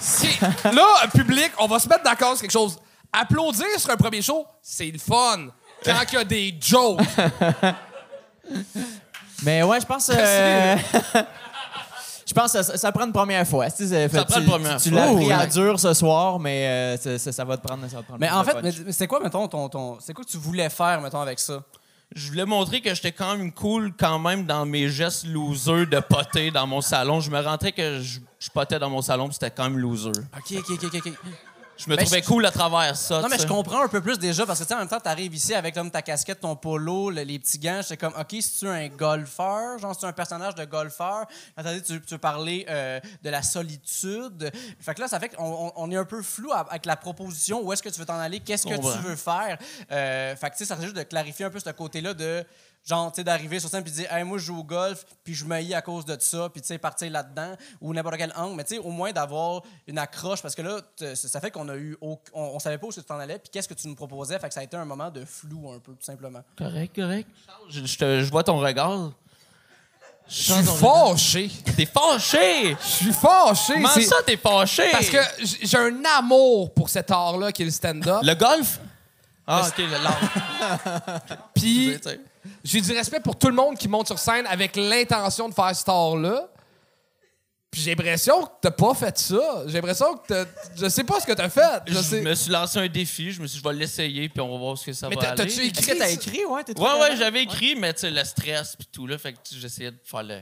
[0.00, 0.33] C'est-
[0.72, 2.78] Là, public, on va se mettre d'accord sur quelque chose.
[3.12, 5.48] Applaudir sur un premier show, c'est le fun.
[5.84, 7.00] Quand il y a des jokes.
[9.42, 10.10] Mais ouais, je pense.
[10.14, 10.76] euh,
[12.26, 13.70] Je pense que ça, ça prend une première fois.
[13.70, 15.06] Tu sais, fait- prend tu- une première tu, fois.
[15.06, 17.82] l'as pris à dur ce soir, mais euh, ça, ça- ça va te prendre.
[17.88, 18.62] Ça va te prendre Mais en fait, punch.
[18.62, 21.38] mais mais c'est quoi, mettons, ton, ton, c'est quoi que tu voulais faire, mettons, avec
[21.38, 21.62] ça?
[22.14, 26.00] Je voulais montrer que j'étais quand même cool quand même dans mes gestes losers de
[26.00, 27.20] poter dans mon salon.
[27.20, 28.20] Je me rentrais que je,
[28.52, 30.10] potais dans mon salon, c'était quand même loser.
[30.10, 31.12] OK, OK, OK, OK.
[31.76, 33.20] Je me Ben, trouvais je- cool à travers ça.
[33.20, 35.00] Non, mais je comprends un peu plus déjà parce que, tu sais, en même temps,
[35.00, 37.80] t'arrives ici avec comme, ta casquette, ton polo, le- les petits gants.
[37.82, 40.64] J'étais comme, OK, si tu es un golfeur, genre, si tu es un personnage de
[40.64, 41.26] golfeur,
[41.58, 44.50] dit, tu, parler euh, de la solitude?
[44.80, 47.60] Fait que là, ça fait qu'on on- on est un peu flou avec la proposition.
[47.62, 48.40] Où est-ce que tu veux t'en aller?
[48.40, 49.58] Qu'est-ce que tu veux faire?
[49.90, 52.44] Euh, fait que, tu sais, ça serait juste de clarifier un peu ce côté-là de.
[52.86, 55.06] Genre, tu sais, d'arriver sur scène puis de dire, hey, moi, je joue au golf,
[55.24, 58.30] puis je me à cause de ça, puis tu sais, partir là-dedans, ou n'importe quel
[58.36, 58.56] angle.
[58.56, 60.80] Mais tu sais, au moins d'avoir une accroche, parce que là,
[61.14, 61.96] ça fait qu'on a eu.
[62.02, 64.38] au- On, on savait pas où tu t'en allais, puis qu'est-ce que tu nous proposais.
[64.38, 66.40] Fait que ça a été un moment de flou, un peu, tout simplement.
[66.58, 67.28] Correct, correct.
[67.70, 69.12] Je, je te- je vois ton regard.
[70.28, 71.50] Je suis fâché.
[71.76, 72.76] T'es fâché!
[72.82, 73.74] Je suis fâché.
[73.74, 74.90] Comment ça, t'es fâché?
[74.90, 75.18] Parce que
[75.62, 78.20] j'ai un amour pour cet art-là qui est le stand-up.
[78.22, 78.80] Le golf?
[79.46, 81.20] Ah, OK, le l'art.
[81.54, 82.20] Puis Tu sais.
[82.64, 85.74] J'ai du respect pour tout le monde qui monte sur scène avec l'intention de faire
[85.74, 86.48] cet art-là.
[87.70, 89.64] Puis j'ai l'impression que t'as pas fait ça.
[89.66, 90.44] J'ai l'impression que t'as...
[90.76, 91.82] Je sais pas ce que t'as fait.
[91.88, 92.20] Je sais.
[92.20, 93.32] me suis lancé un défi.
[93.32, 95.16] Je me suis dit, je vais l'essayer, puis on va voir ce que ça Mais
[95.16, 95.36] va t'as- aller.
[95.38, 96.62] t'as-tu écrit Est-ce que t'as écrit, ouais?
[96.62, 99.38] t'es Ouais, ouais, j'avais écrit, mais tu sais, le stress puis tout, là, fait que
[99.42, 100.40] tu sais, j'essayais de faire le,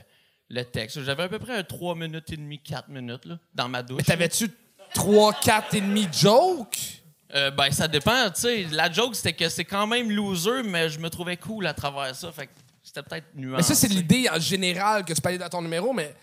[0.49, 1.01] le texte.
[1.01, 3.97] J'avais à peu près un 3 minutes et demie, 4 minutes, là, dans ma douche.
[3.97, 4.51] Mais t'avais-tu
[4.93, 7.01] 3, 4 et demi jokes?
[7.35, 8.63] Euh, ben, ça dépend, tu sais.
[8.71, 12.15] La joke, c'était que c'est quand même loser, mais je me trouvais cool à travers
[12.15, 12.51] ça, fait que
[12.83, 13.57] c'était peut-être nuancé.
[13.57, 16.15] Mais ça, c'est l'idée en général que tu peux aller dans ton numéro, mais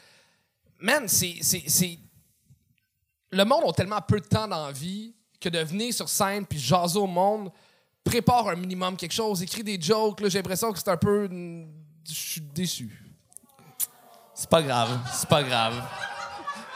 [0.78, 1.36] man, c'est.
[1.42, 1.98] c'est- c'est-
[3.32, 6.44] Le monde a tellement peu de temps dans la vie que de venir sur scène
[6.46, 7.50] puis jaser au monde,
[8.04, 10.20] prépare un minimum quelque chose, écris des jokes.
[10.20, 11.28] là, J'ai l'impression que c'est un peu.
[12.08, 13.02] Je suis déçu.
[14.34, 15.74] C'est pas grave, c'est pas grave.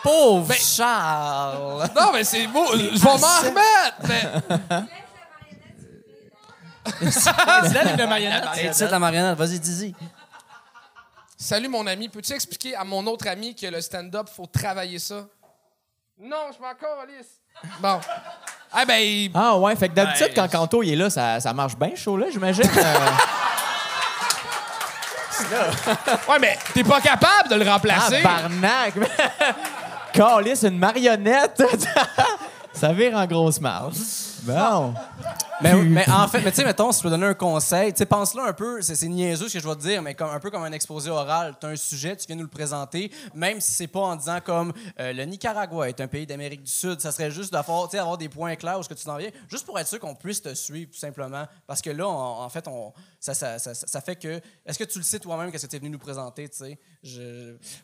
[0.05, 1.89] Pauvre Ben- Charles!
[1.97, 2.67] Non, mais c'est beau.
[2.77, 3.97] Je vais m'en remettre.
[4.07, 4.85] mais-
[7.11, 8.75] Dis-la, le marionnette.
[8.75, 9.95] Sais, la marionnette, vas-y, dis-y.
[11.39, 12.09] Salut, mon ami.
[12.11, 15.25] Peux-tu expliquer à mon autre ami que le stand-up, faut travailler ça?
[16.21, 17.41] Non, je m'en encore, Alice.
[17.81, 17.99] Bon.
[18.73, 21.77] Ah ben, Ah ouais, fait que d'habitude, quand Canto il est là, ça, ça marche
[21.77, 22.69] bien chaud là, j'imagine.
[25.53, 25.71] Euh,
[26.29, 28.23] ouais, mais t'es pas capable de le ah, remplacer.
[28.23, 28.95] barnac!
[30.15, 31.61] Calice, une marionnette!
[32.73, 33.97] ça vire en grosse marge.
[34.47, 34.95] Bon.
[35.62, 37.99] Mais, mais en fait, mais tu sais, mettons, si je peux donner un conseil, tu
[37.99, 40.40] sais, pense-là un peu, c'est niaiseux ce que je vais te dire, mais comme, un
[40.40, 41.55] peu comme un exposé oral.
[41.61, 44.38] Tu as un sujet, tu viens nous le présenter, même si c'est pas en disant
[44.45, 47.92] comme euh, le Nicaragua est un pays d'Amérique du Sud, ça serait juste d'avoir tu
[47.92, 50.01] sais, avoir des points clairs où ce que tu t'en viens, juste pour être sûr
[50.01, 51.45] qu'on puisse te suivre, tout simplement.
[51.66, 54.40] Parce que là, on- en fait, on, ça, ça, ça, ça fait que.
[54.66, 56.78] Est-ce que tu le sais toi-même, qu'est-ce que tu es venu nous présenter, tu sais?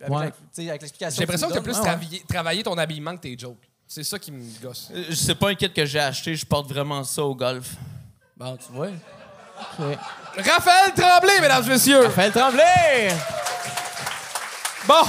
[0.01, 0.33] Avec Ouais.
[0.59, 1.17] l'explication.
[1.17, 2.23] J'ai l'impression que tu t'as me plus ouais.
[2.29, 3.70] travaillé ton habillement que tes jokes.
[3.93, 4.89] C'est ça qui me gosse.
[4.95, 7.71] Euh, C'est pas un kit que j'ai acheté, je porte vraiment ça au golf.
[8.37, 8.91] Bon, tu vois.
[10.37, 12.09] Raphaël Tremblay, mesdames et messieurs.
[12.11, 13.09] Fais trembler!
[14.87, 15.03] Bon.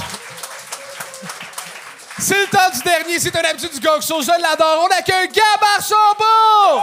[2.18, 4.88] C'est le temps du dernier, c'est un habitude du Gog Show, je l'adore.
[4.90, 6.82] On accueille Gab Archambault!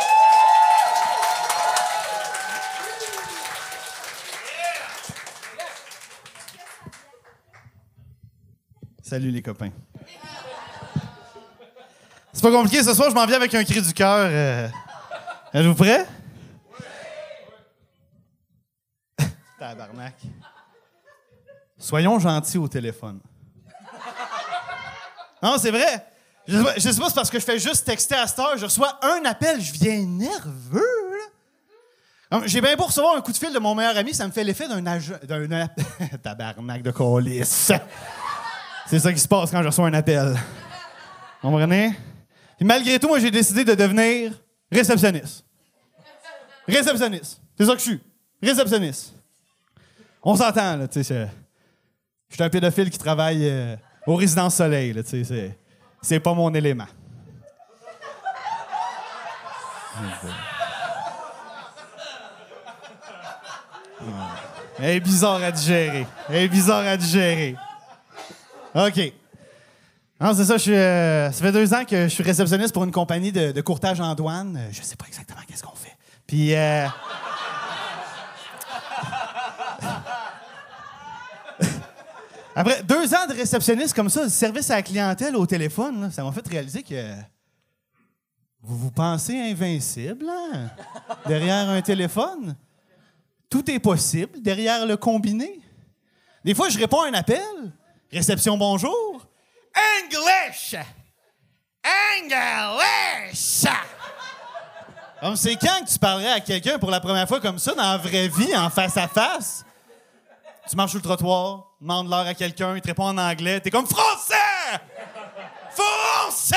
[9.03, 9.71] Salut les copains.
[12.39, 14.15] C'est pas compliqué, ce soir je m'en viens avec un cri du cœur.
[14.31, 14.69] euh.
[15.53, 16.05] Êtes-vous prêts?
[19.59, 20.15] Tabarnak.
[21.77, 23.19] Soyons gentils au téléphone.
[25.43, 26.05] Non, c'est vrai.
[26.47, 28.57] Je sais pas, c'est parce que je fais juste texter à cette heure.
[28.57, 30.81] Je reçois un appel, je viens nerveux.
[32.45, 34.45] J'ai bien beau recevoir un coup de fil de mon meilleur ami, ça me fait
[34.45, 35.15] l'effet d'un agent.
[35.23, 35.67] d'un
[36.23, 37.43] Tabarnak de colis.
[37.43, 40.39] C'est ça qui se passe quand je reçois un appel.
[41.41, 41.97] Comprenez?
[42.59, 44.33] Puis malgré tout, moi, j'ai décidé de devenir
[44.69, 45.45] réceptionniste.
[46.67, 47.39] Réceptionniste.
[47.57, 48.01] C'est ça que je suis.
[48.43, 49.13] Réceptionniste.
[50.21, 51.29] On s'entend, là, tu sais.
[52.27, 55.23] Je suis un pédophile qui travaille euh, au Résidence Soleil, là, tu sais.
[55.23, 55.57] c'est-
[56.01, 56.87] C'est pas mon élément.
[64.79, 66.07] Elle est bizarre à digérer.
[66.29, 67.55] Elle est bizarre à digérer.
[68.75, 69.13] OK.
[70.21, 72.83] Non, c'est ça, je suis, euh, ça fait deux ans que je suis réceptionniste pour
[72.83, 74.57] une compagnie de, courtage en douane.
[74.57, 75.95] Euh, Je sais pas exactement qu'est-ce qu'on fait.
[76.27, 76.87] Puis, euh,
[82.53, 86.21] après deux ans de réceptionniste comme ça, de service à la clientèle au téléphone, ça
[86.21, 87.13] m'a fait réaliser que
[88.61, 90.69] vous vous pensez invincible hein,
[91.27, 92.57] derrière un téléphone.
[93.49, 95.61] Tout est possible derrière le combiné.
[96.43, 97.39] Des fois, je réponds à un appel.
[98.11, 99.08] Réception bonjour.
[99.75, 100.75] English!
[102.21, 103.65] English!
[105.21, 107.91] Comme c'est quand que tu parlerais à quelqu'un pour la première fois comme ça, dans
[107.91, 109.65] la vraie vie, en face à face?
[110.69, 113.71] Tu marches sur le trottoir, demandes l'heure à quelqu'un, il te répond en anglais, t'es
[113.71, 114.35] comme Français!
[115.71, 116.55] Français!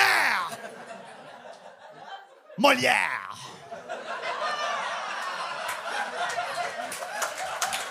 [2.59, 3.33] Molière!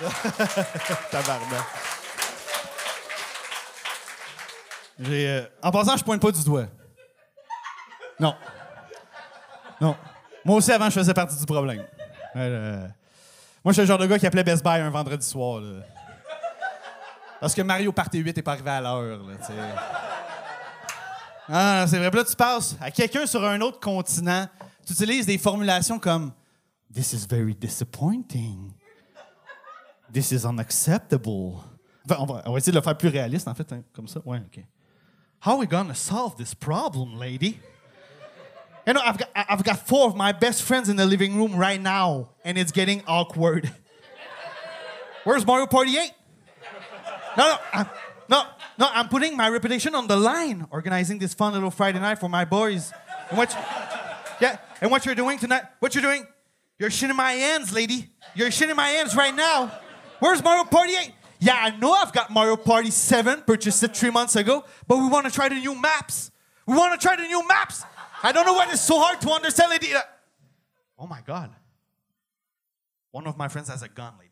[1.11, 1.90] Tabarnak.
[5.07, 6.67] Euh, en passant, je pointe pas du doigt.
[8.19, 8.35] Non.
[9.79, 9.95] Non.
[10.45, 11.85] Moi aussi, avant, je faisais partie du problème.
[12.35, 12.87] Euh,
[13.63, 15.61] moi, je suis le genre de gars qui appelait Best Buy un vendredi soir.
[17.39, 19.19] Parce que Mario Party 8 est pas arrivé à l'heure.
[21.49, 22.11] Ah, c'est vrai.
[22.11, 24.47] Là, tu passes à quelqu'un sur un autre continent.
[24.85, 26.31] Tu utilises des formulations comme
[26.93, 28.73] This is very disappointing.
[30.13, 31.55] This is unacceptable.
[32.05, 34.07] Enfin, on, va, on va essayer de le faire plus réaliste, en fait, hein, comme
[34.07, 34.19] ça.
[34.25, 34.63] Ouais, OK.
[35.41, 37.59] How are we gonna solve this problem, lady?
[38.85, 41.55] You know, I've got, I've got four of my best friends in the living room
[41.55, 43.71] right now, and it's getting awkward.
[45.23, 46.11] Where's Mario Party 8?
[47.37, 47.89] No, no, I'm,
[48.29, 48.43] no,
[48.77, 52.29] no, I'm putting my reputation on the line, organizing this fun little Friday night for
[52.29, 52.93] my boys.
[53.29, 53.51] And what,
[54.39, 56.27] yeah, and what you're doing tonight, what you're doing,
[56.77, 58.11] you're shitting my hands, lady.
[58.35, 59.71] You're shitting my hands right now.
[60.19, 61.11] Where's Mario Party 8?
[61.43, 65.07] Yeah, I know I've got Mario Party 7, purchased it three months ago, but we
[65.09, 66.29] want to try the new maps.
[66.67, 67.83] We want to try the new maps.
[68.21, 69.87] I don't know why it's so hard to understand, lady.
[70.99, 71.49] Oh my God.
[73.09, 74.29] One of my friends has a gun, lady.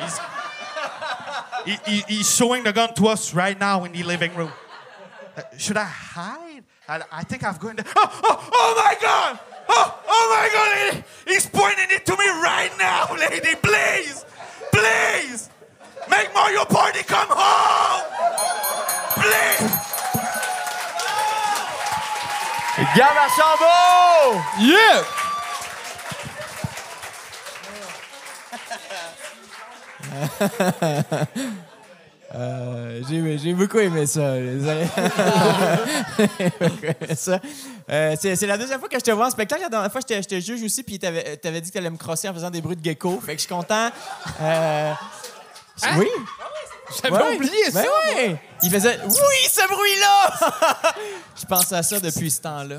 [0.00, 0.18] He's,
[1.86, 4.50] he- he- he's showing the gun to us right now in the living room.
[5.36, 6.64] Uh, should I hide?
[6.88, 7.76] I, I think I've gone.
[7.78, 9.38] Oh, oh, oh my God!
[9.68, 10.94] Oh, oh my God!
[10.94, 11.04] lady.
[11.26, 13.54] He's pointing it to me right now, lady.
[13.62, 14.24] Please,
[14.76, 15.48] please,
[16.10, 18.02] make Mario Party come home.
[19.16, 19.72] Please.
[22.94, 24.44] Gab Archambault!
[24.60, 25.04] Yeah!
[32.34, 34.34] Euh, j'ai, beaucoup aimé ça.
[37.14, 37.40] Ça.
[37.88, 39.62] Euh, c'est, la deuxième fois que je te vois en spectacle.
[39.62, 41.90] La dernière fois, je te, je te juge aussi, puis t'avais, t'avais dit que t'allais
[41.90, 43.20] me crosser en faisant des bruits de gecko.
[43.20, 43.90] Fait que je suis content.
[44.42, 44.92] Euh,
[45.96, 46.08] Oui.
[47.02, 47.36] J'avais Ouais.
[47.36, 47.82] oublié ça.
[47.82, 48.36] Ben ouais.
[48.62, 50.92] Il faisait Oui, ce bruit-là!
[51.40, 52.76] je pense à ça depuis ce temps-là.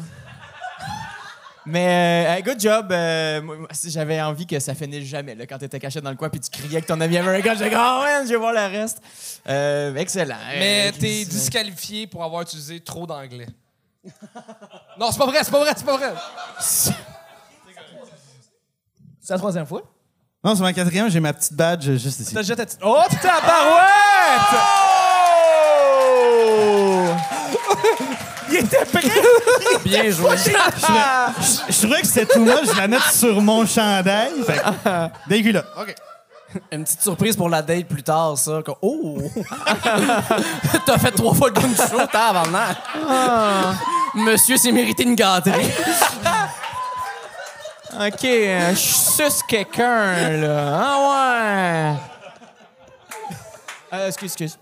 [1.70, 2.92] Mais euh, hey, good job.
[2.92, 3.42] Euh,
[3.86, 6.50] j'avais envie que ça finisse jamais là, quand t'étais caché dans le coin puis tu
[6.50, 7.54] criais que ton ami American.
[7.58, 9.02] J'étais comme, oh man, je vais voir le reste.
[9.50, 10.38] Euh, excellent.
[10.58, 13.48] Mais Euh, t'es Chris, disqualifié pour avoir utilisé trop d'anglais.
[15.00, 16.14] non, c'est pas vrai, c'est pas vrai, c'est pas vrai.
[19.20, 19.82] C'est la troisième fois?
[20.42, 22.34] Non, c'est ma quatrième, j'ai ma petite badge juste ici.
[22.34, 23.04] T'as déjà ta petite- Oh!
[28.50, 29.02] Il était prêt!
[29.84, 30.36] Bien joué.
[30.38, 34.32] Je trouvais que tout moi, je la mettre sur mon chandail.
[34.46, 35.66] Fait que, des culottes.
[35.80, 35.96] OK.
[36.72, 38.62] Une petite surprise pour la date plus tard, ça.
[38.66, 39.18] que- oh!
[40.86, 42.78] T'as fait trois fois le gang show, tabarnak.
[44.16, 45.70] Monsieur s'est mérité une gâterie.
[48.00, 50.82] OK, euh, je suce quelqu'un, là.
[50.84, 51.96] Ah
[53.94, 53.98] ouais.
[54.00, 54.58] Euh, excuse, excuse.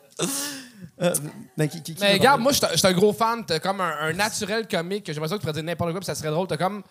[0.97, 3.43] Ben, qui- qui- qui Mais regarde, moi, je suis un- gros fan.
[3.45, 5.99] T'as comme un, un naturel comique que j'aimerais ça que tu pourrais dire n'importe quoi,
[5.99, 6.47] puis ça serait drôle.
[6.47, 6.83] T'as comme.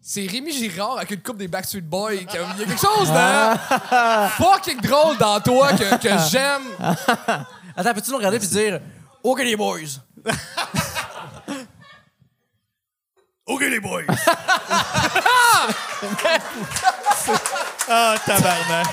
[0.00, 2.14] C'est Rémi Girard avec une coupe des Backstreet Boys.
[2.14, 6.62] Il y a quelque chose de fucking drôle dans toi que, que j'aime.
[7.76, 8.80] Attends, peux-tu nous regarder puis dire
[9.22, 9.80] OK, les boys?
[13.48, 14.02] OK, les boys.
[17.90, 18.86] Ah, tabarnak.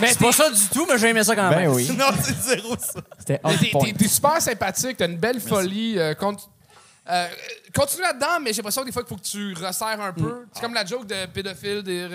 [0.00, 1.72] Mais C'est pas ça du tout, mais j'ai aimé ça quand Ben même.
[1.72, 1.88] oui.
[1.96, 3.00] Non, c'est zéro ça.
[3.18, 3.84] C'était Mais t'es- point.
[3.86, 5.98] t'es t'es super sympathique, t'as une belle folie.
[5.98, 6.36] euh, cont-
[7.10, 7.26] euh,
[7.74, 10.46] continue là-dedans, mais j'ai l'impression des fois qu'il faut que tu resserres un peu.
[10.52, 11.82] C'est comme la joke de pédophile.
[11.82, 12.06] des-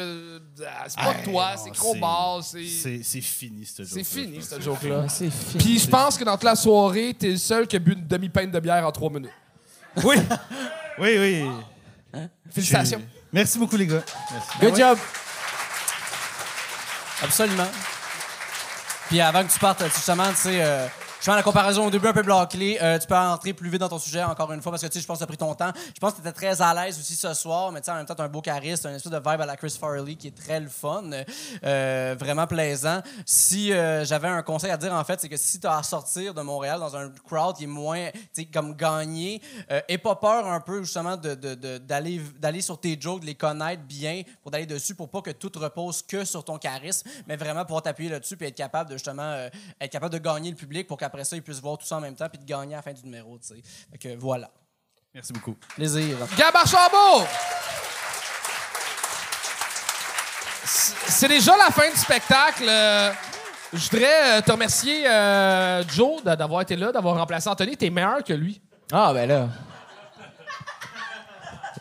[0.65, 2.65] ah, c'est pas Hey, toi, non, c'est Crowbar, c'est.
[2.67, 4.03] C'est c'est fini, ce C'est joke-là.
[4.03, 5.05] fini, cette joke-là.
[5.09, 5.63] C'est fini.
[5.63, 8.05] Puis je pense que dans toute la soirée, t'es le seul qui a bu une
[8.07, 9.31] demi-pinte de bière en trois minutes.
[10.03, 10.15] Oui.
[10.99, 11.49] Oui, oui.
[12.51, 13.01] Félicitations.
[13.31, 14.03] Merci beaucoup, les gars.
[14.61, 14.99] Good job.
[17.23, 17.67] Absolument.
[19.07, 20.85] Puis avant que tu partes, justement, tu sais, euh,
[21.23, 22.77] je fais la comparaison au début un peu bloqué.
[22.83, 24.95] Euh, tu peux entrer plus vite dans ton sujet encore une fois parce que tu
[24.95, 25.71] sais, je pense que tu as pris ton temps.
[25.95, 27.95] Je pense que tu étais très à l'aise aussi ce soir, mais tu sais, en
[27.95, 30.27] même temps, tu un beau charisme, un espèce de vibe à la Chris Farley qui
[30.27, 31.03] est très le fun,
[31.63, 33.01] euh, vraiment plaisant.
[33.25, 35.83] Si euh, j'avais un conseil à dire, en fait, c'est que si tu as à
[35.83, 39.97] sortir de Montréal dans un crowd qui est moins, tu sais, comme gagné, euh, aie
[39.97, 43.35] pas peur un peu, justement, de- de- de- d'aller d'aller sur tes jokes, de les
[43.35, 47.37] connaître bien pour d'aller dessus, pour pas que tout repose que sur ton charisme, mais
[47.37, 49.47] vraiment pouvoir t'appuyer là-dessus puis être capable de, justement, euh,
[49.79, 52.01] être capable de gagner le public pour qu'après ça, ils puissent voir tout ça en
[52.01, 53.61] même temps puis de gagner à la fin du numéro, tu sais.
[53.91, 54.49] Fait que voilà.
[55.13, 55.55] Merci beaucoup.
[55.75, 56.17] Plaisir.
[56.37, 57.27] Gab Archambault!
[60.65, 62.63] C'est déjà la fin du spectacle.
[62.67, 63.11] Euh,
[63.73, 67.77] Je voudrais euh, te remercier, euh, Joe, d'avoir été là, d'avoir remplacé Anthony.
[67.77, 68.59] T'es meilleur que lui.
[68.91, 69.47] Ah, ben là.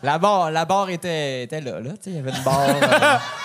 [0.03, 1.91] La barre, la barre était, était là, là.
[2.05, 2.69] Il y avait une barre.
[2.69, 3.17] euh.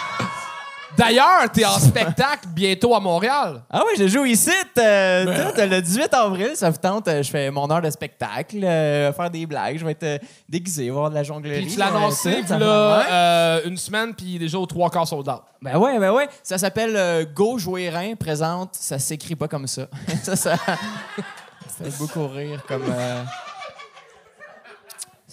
[0.97, 3.63] D'ailleurs, t'es en spectacle bientôt à Montréal.
[3.71, 4.51] Ah oui, je joue ici.
[4.79, 7.07] euh, sais, le 18 avril, ça vous tente.
[7.09, 9.79] euh, Je fais mon heure de spectacle, euh, faire des blagues.
[9.79, 10.19] Je vais être euh,
[10.49, 11.63] déguisé, voir de la jonglerie.
[11.63, 15.43] Puis tu l'as annoncé, là, une semaine, puis déjà aux trois quarts sold out.
[15.63, 16.29] Ben ouais, ben ouais.
[16.43, 18.75] Ça s'appelle Go jouer rein présente.
[18.75, 19.87] Ça s'écrit pas comme ça.
[20.23, 20.57] ça, ça.
[20.57, 22.85] ça fait beaucoup rire comme.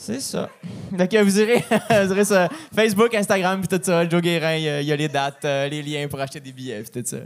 [0.05, 0.49] C'est ça.
[0.91, 4.07] Donc, vous irez, vous irez sur Facebook, Instagram, puis tout ça.
[4.07, 6.39] Joe Guérin, il y a- il y, a les dates, euh, les liens pour acheter
[6.39, 7.17] des billets, puis tout ça.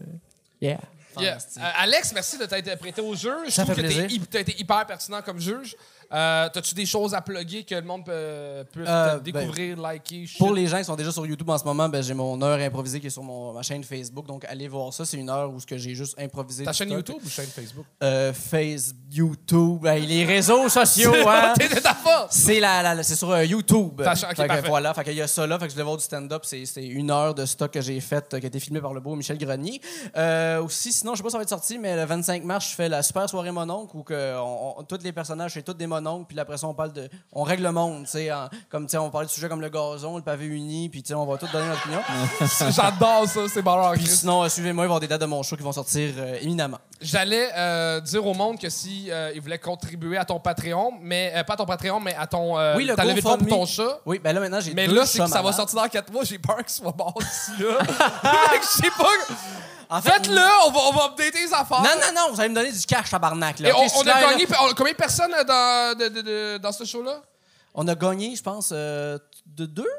[0.61, 0.77] Yeah.
[1.19, 1.37] Yeah.
[1.57, 3.35] Euh, Alex, merci de t'être prêté au jeu.
[3.45, 5.75] Je Ça trouve fait que t'as été hyper pertinent comme juge.
[6.11, 10.25] Euh, T'as-tu des choses à plugger que le monde peut, peut Euh, te découvrir, liker?
[10.25, 10.37] shit?
[10.39, 12.59] Pour les gens qui sont déjà sur YouTube en ce moment, ben, j'ai mon heure
[12.59, 14.25] improvisée qui est sur mon, ma chaîne Facebook.
[14.25, 15.05] Donc, allez voir ça.
[15.05, 16.63] C'est une heure où ce que j'ai juste improvisé.
[16.63, 16.89] Ta chaîne.
[16.89, 17.85] YouTube ou chaîne Facebook?
[18.03, 21.13] Euh, Face, YouTube, ben, les réseaux sociaux.
[21.27, 21.53] hein.
[22.29, 24.01] C'est la, la- c'est sur euh, YouTube.
[24.03, 25.97] Ta Fait que voilà, fait qu'il y a ça là, fait que je voulais voir
[25.97, 28.93] du stand-up, c'est une heure de stock que j'ai fait, qui a été filmé par
[28.93, 29.79] le beau Michel Grenier.
[30.63, 32.75] Aussi, sinon, je sais pas si ça va être sorti, mais le 25 mars, je
[32.75, 35.87] fais la super soirée mononcle où que on, on- tous les personnages, c'est tous des
[35.99, 38.29] mononcles, puis après ça, on parle de, on règle le monde, tu sais,
[38.69, 41.09] comme tu sais, on parle de sujets comme le gazon, le pavé uni, puis tu
[41.09, 42.01] sais, on va tout donner notre opinion.
[42.71, 43.91] J'adore ça, c'est bon.
[43.93, 45.71] puis sinon, euh, suivez-moi, il va y avoir des dates de mon show qui vont
[45.71, 46.77] sortir euh, éminemment.
[47.01, 51.31] J'allais euh, dire au monde que si euh, ils voulaient contribuer à ton Patreon, mais
[51.35, 53.37] euh, pas à ton Patreon, mais à ton euh, Oui, le ta levée de fonds
[53.37, 53.59] pour GoFundMe.
[53.59, 53.99] ton chat.
[54.05, 55.57] Oui, ben là maintenant j'ai Mais deux là, c'est chats que ça va malades.
[55.57, 56.23] sortir dans 4 mois.
[56.25, 57.83] J'ai peur qu'il soit mort d'ici là.
[57.85, 59.33] Fait que Je sais pas.
[59.91, 61.81] En fait, Faites-le, on va, on va updater les affaires.
[61.81, 63.59] Non, non, non, vous allez me donner du cash, tabarnak.
[63.59, 63.69] Là.
[63.69, 64.21] Et on, a là?
[64.31, 64.45] gagné.
[64.61, 67.21] on- combien de personnes euh, dans, de- de- de- dans ce show-là?
[67.73, 69.17] On a gagné, je pense, euh,
[69.47, 69.89] de deux,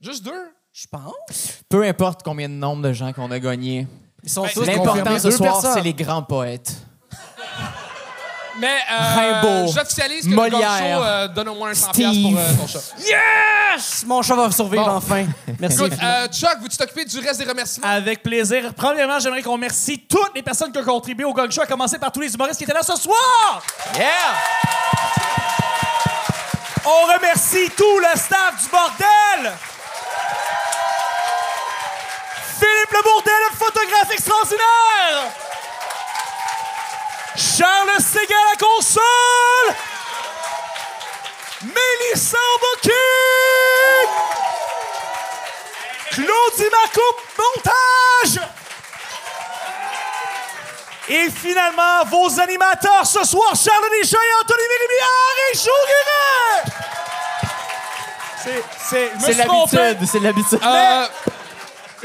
[0.00, 0.50] Juste deux?
[0.72, 1.60] je pense.
[1.68, 3.86] Peu importe combien de nombre de gens qu'on a gagné,
[4.24, 5.74] Ils sont Ben, tous L'important confirmés, ce deux soir, personnes.
[5.74, 6.74] c'est les grands poètes.
[8.58, 12.32] Mais Rimbaud, euh, j'officialise que le Molière, show euh, donne au moins un 100$ Steve.
[12.32, 12.78] pour euh, ton chat.
[12.98, 14.04] Yes!
[14.06, 14.92] Mon chat va survivre Bon.
[14.96, 15.26] enfin.
[15.60, 15.76] Merci.
[15.76, 16.12] Écoute, infiniment.
[16.14, 17.86] euh, Chuck, veux-tu t'occuper du reste des remerciements?
[17.88, 18.72] Avec plaisir.
[18.74, 21.98] Premièrement, j'aimerais qu'on remercie toutes les personnes qui ont contribué au Gong Show, à commencer
[21.98, 23.62] par tous les humoristes qui étaient là ce soir.
[23.94, 24.04] Yeah!
[26.84, 29.52] On remercie tout le staff du bordel.
[32.58, 35.32] Philippe Le Bourdel, le photographe extraordinaire.
[37.36, 39.76] Charles Ségal à la console.
[41.62, 42.92] Mélissa booking.
[46.12, 47.02] Claudie Marco,
[47.38, 48.48] montage.
[51.08, 55.72] Et finalement, vos animateurs ce soir, Charles Deschamps et Anthony Mérimiard et Joe!
[58.88, 60.60] C'est, c'est, l'habitude, c'est l'habitude.
[60.62, 61.06] Euh,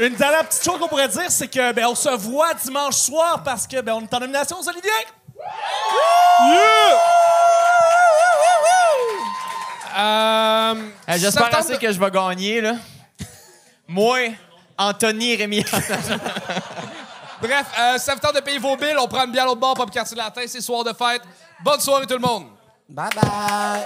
[0.00, 3.42] Une dernière petite chose qu'on pourrait dire, c'est que ben, on se voit dimanche soir
[3.44, 4.90] parce que ben, on est en nomination aux Oliviers.
[9.98, 10.74] Euh, Euh,
[11.08, 12.74] J'espère septembre- assez que je vais gagner, là.
[13.86, 14.30] Moi,
[14.78, 15.64] Anthony Rémi.
[17.42, 19.74] Bref, euh, ça vous tente de payer vos billes, on prend une bière l'autre bord,
[19.74, 21.22] pas quartier latin, c'est soir de fête.
[21.62, 22.46] Bonne soirée tout le monde!
[22.88, 23.82] Bye bye.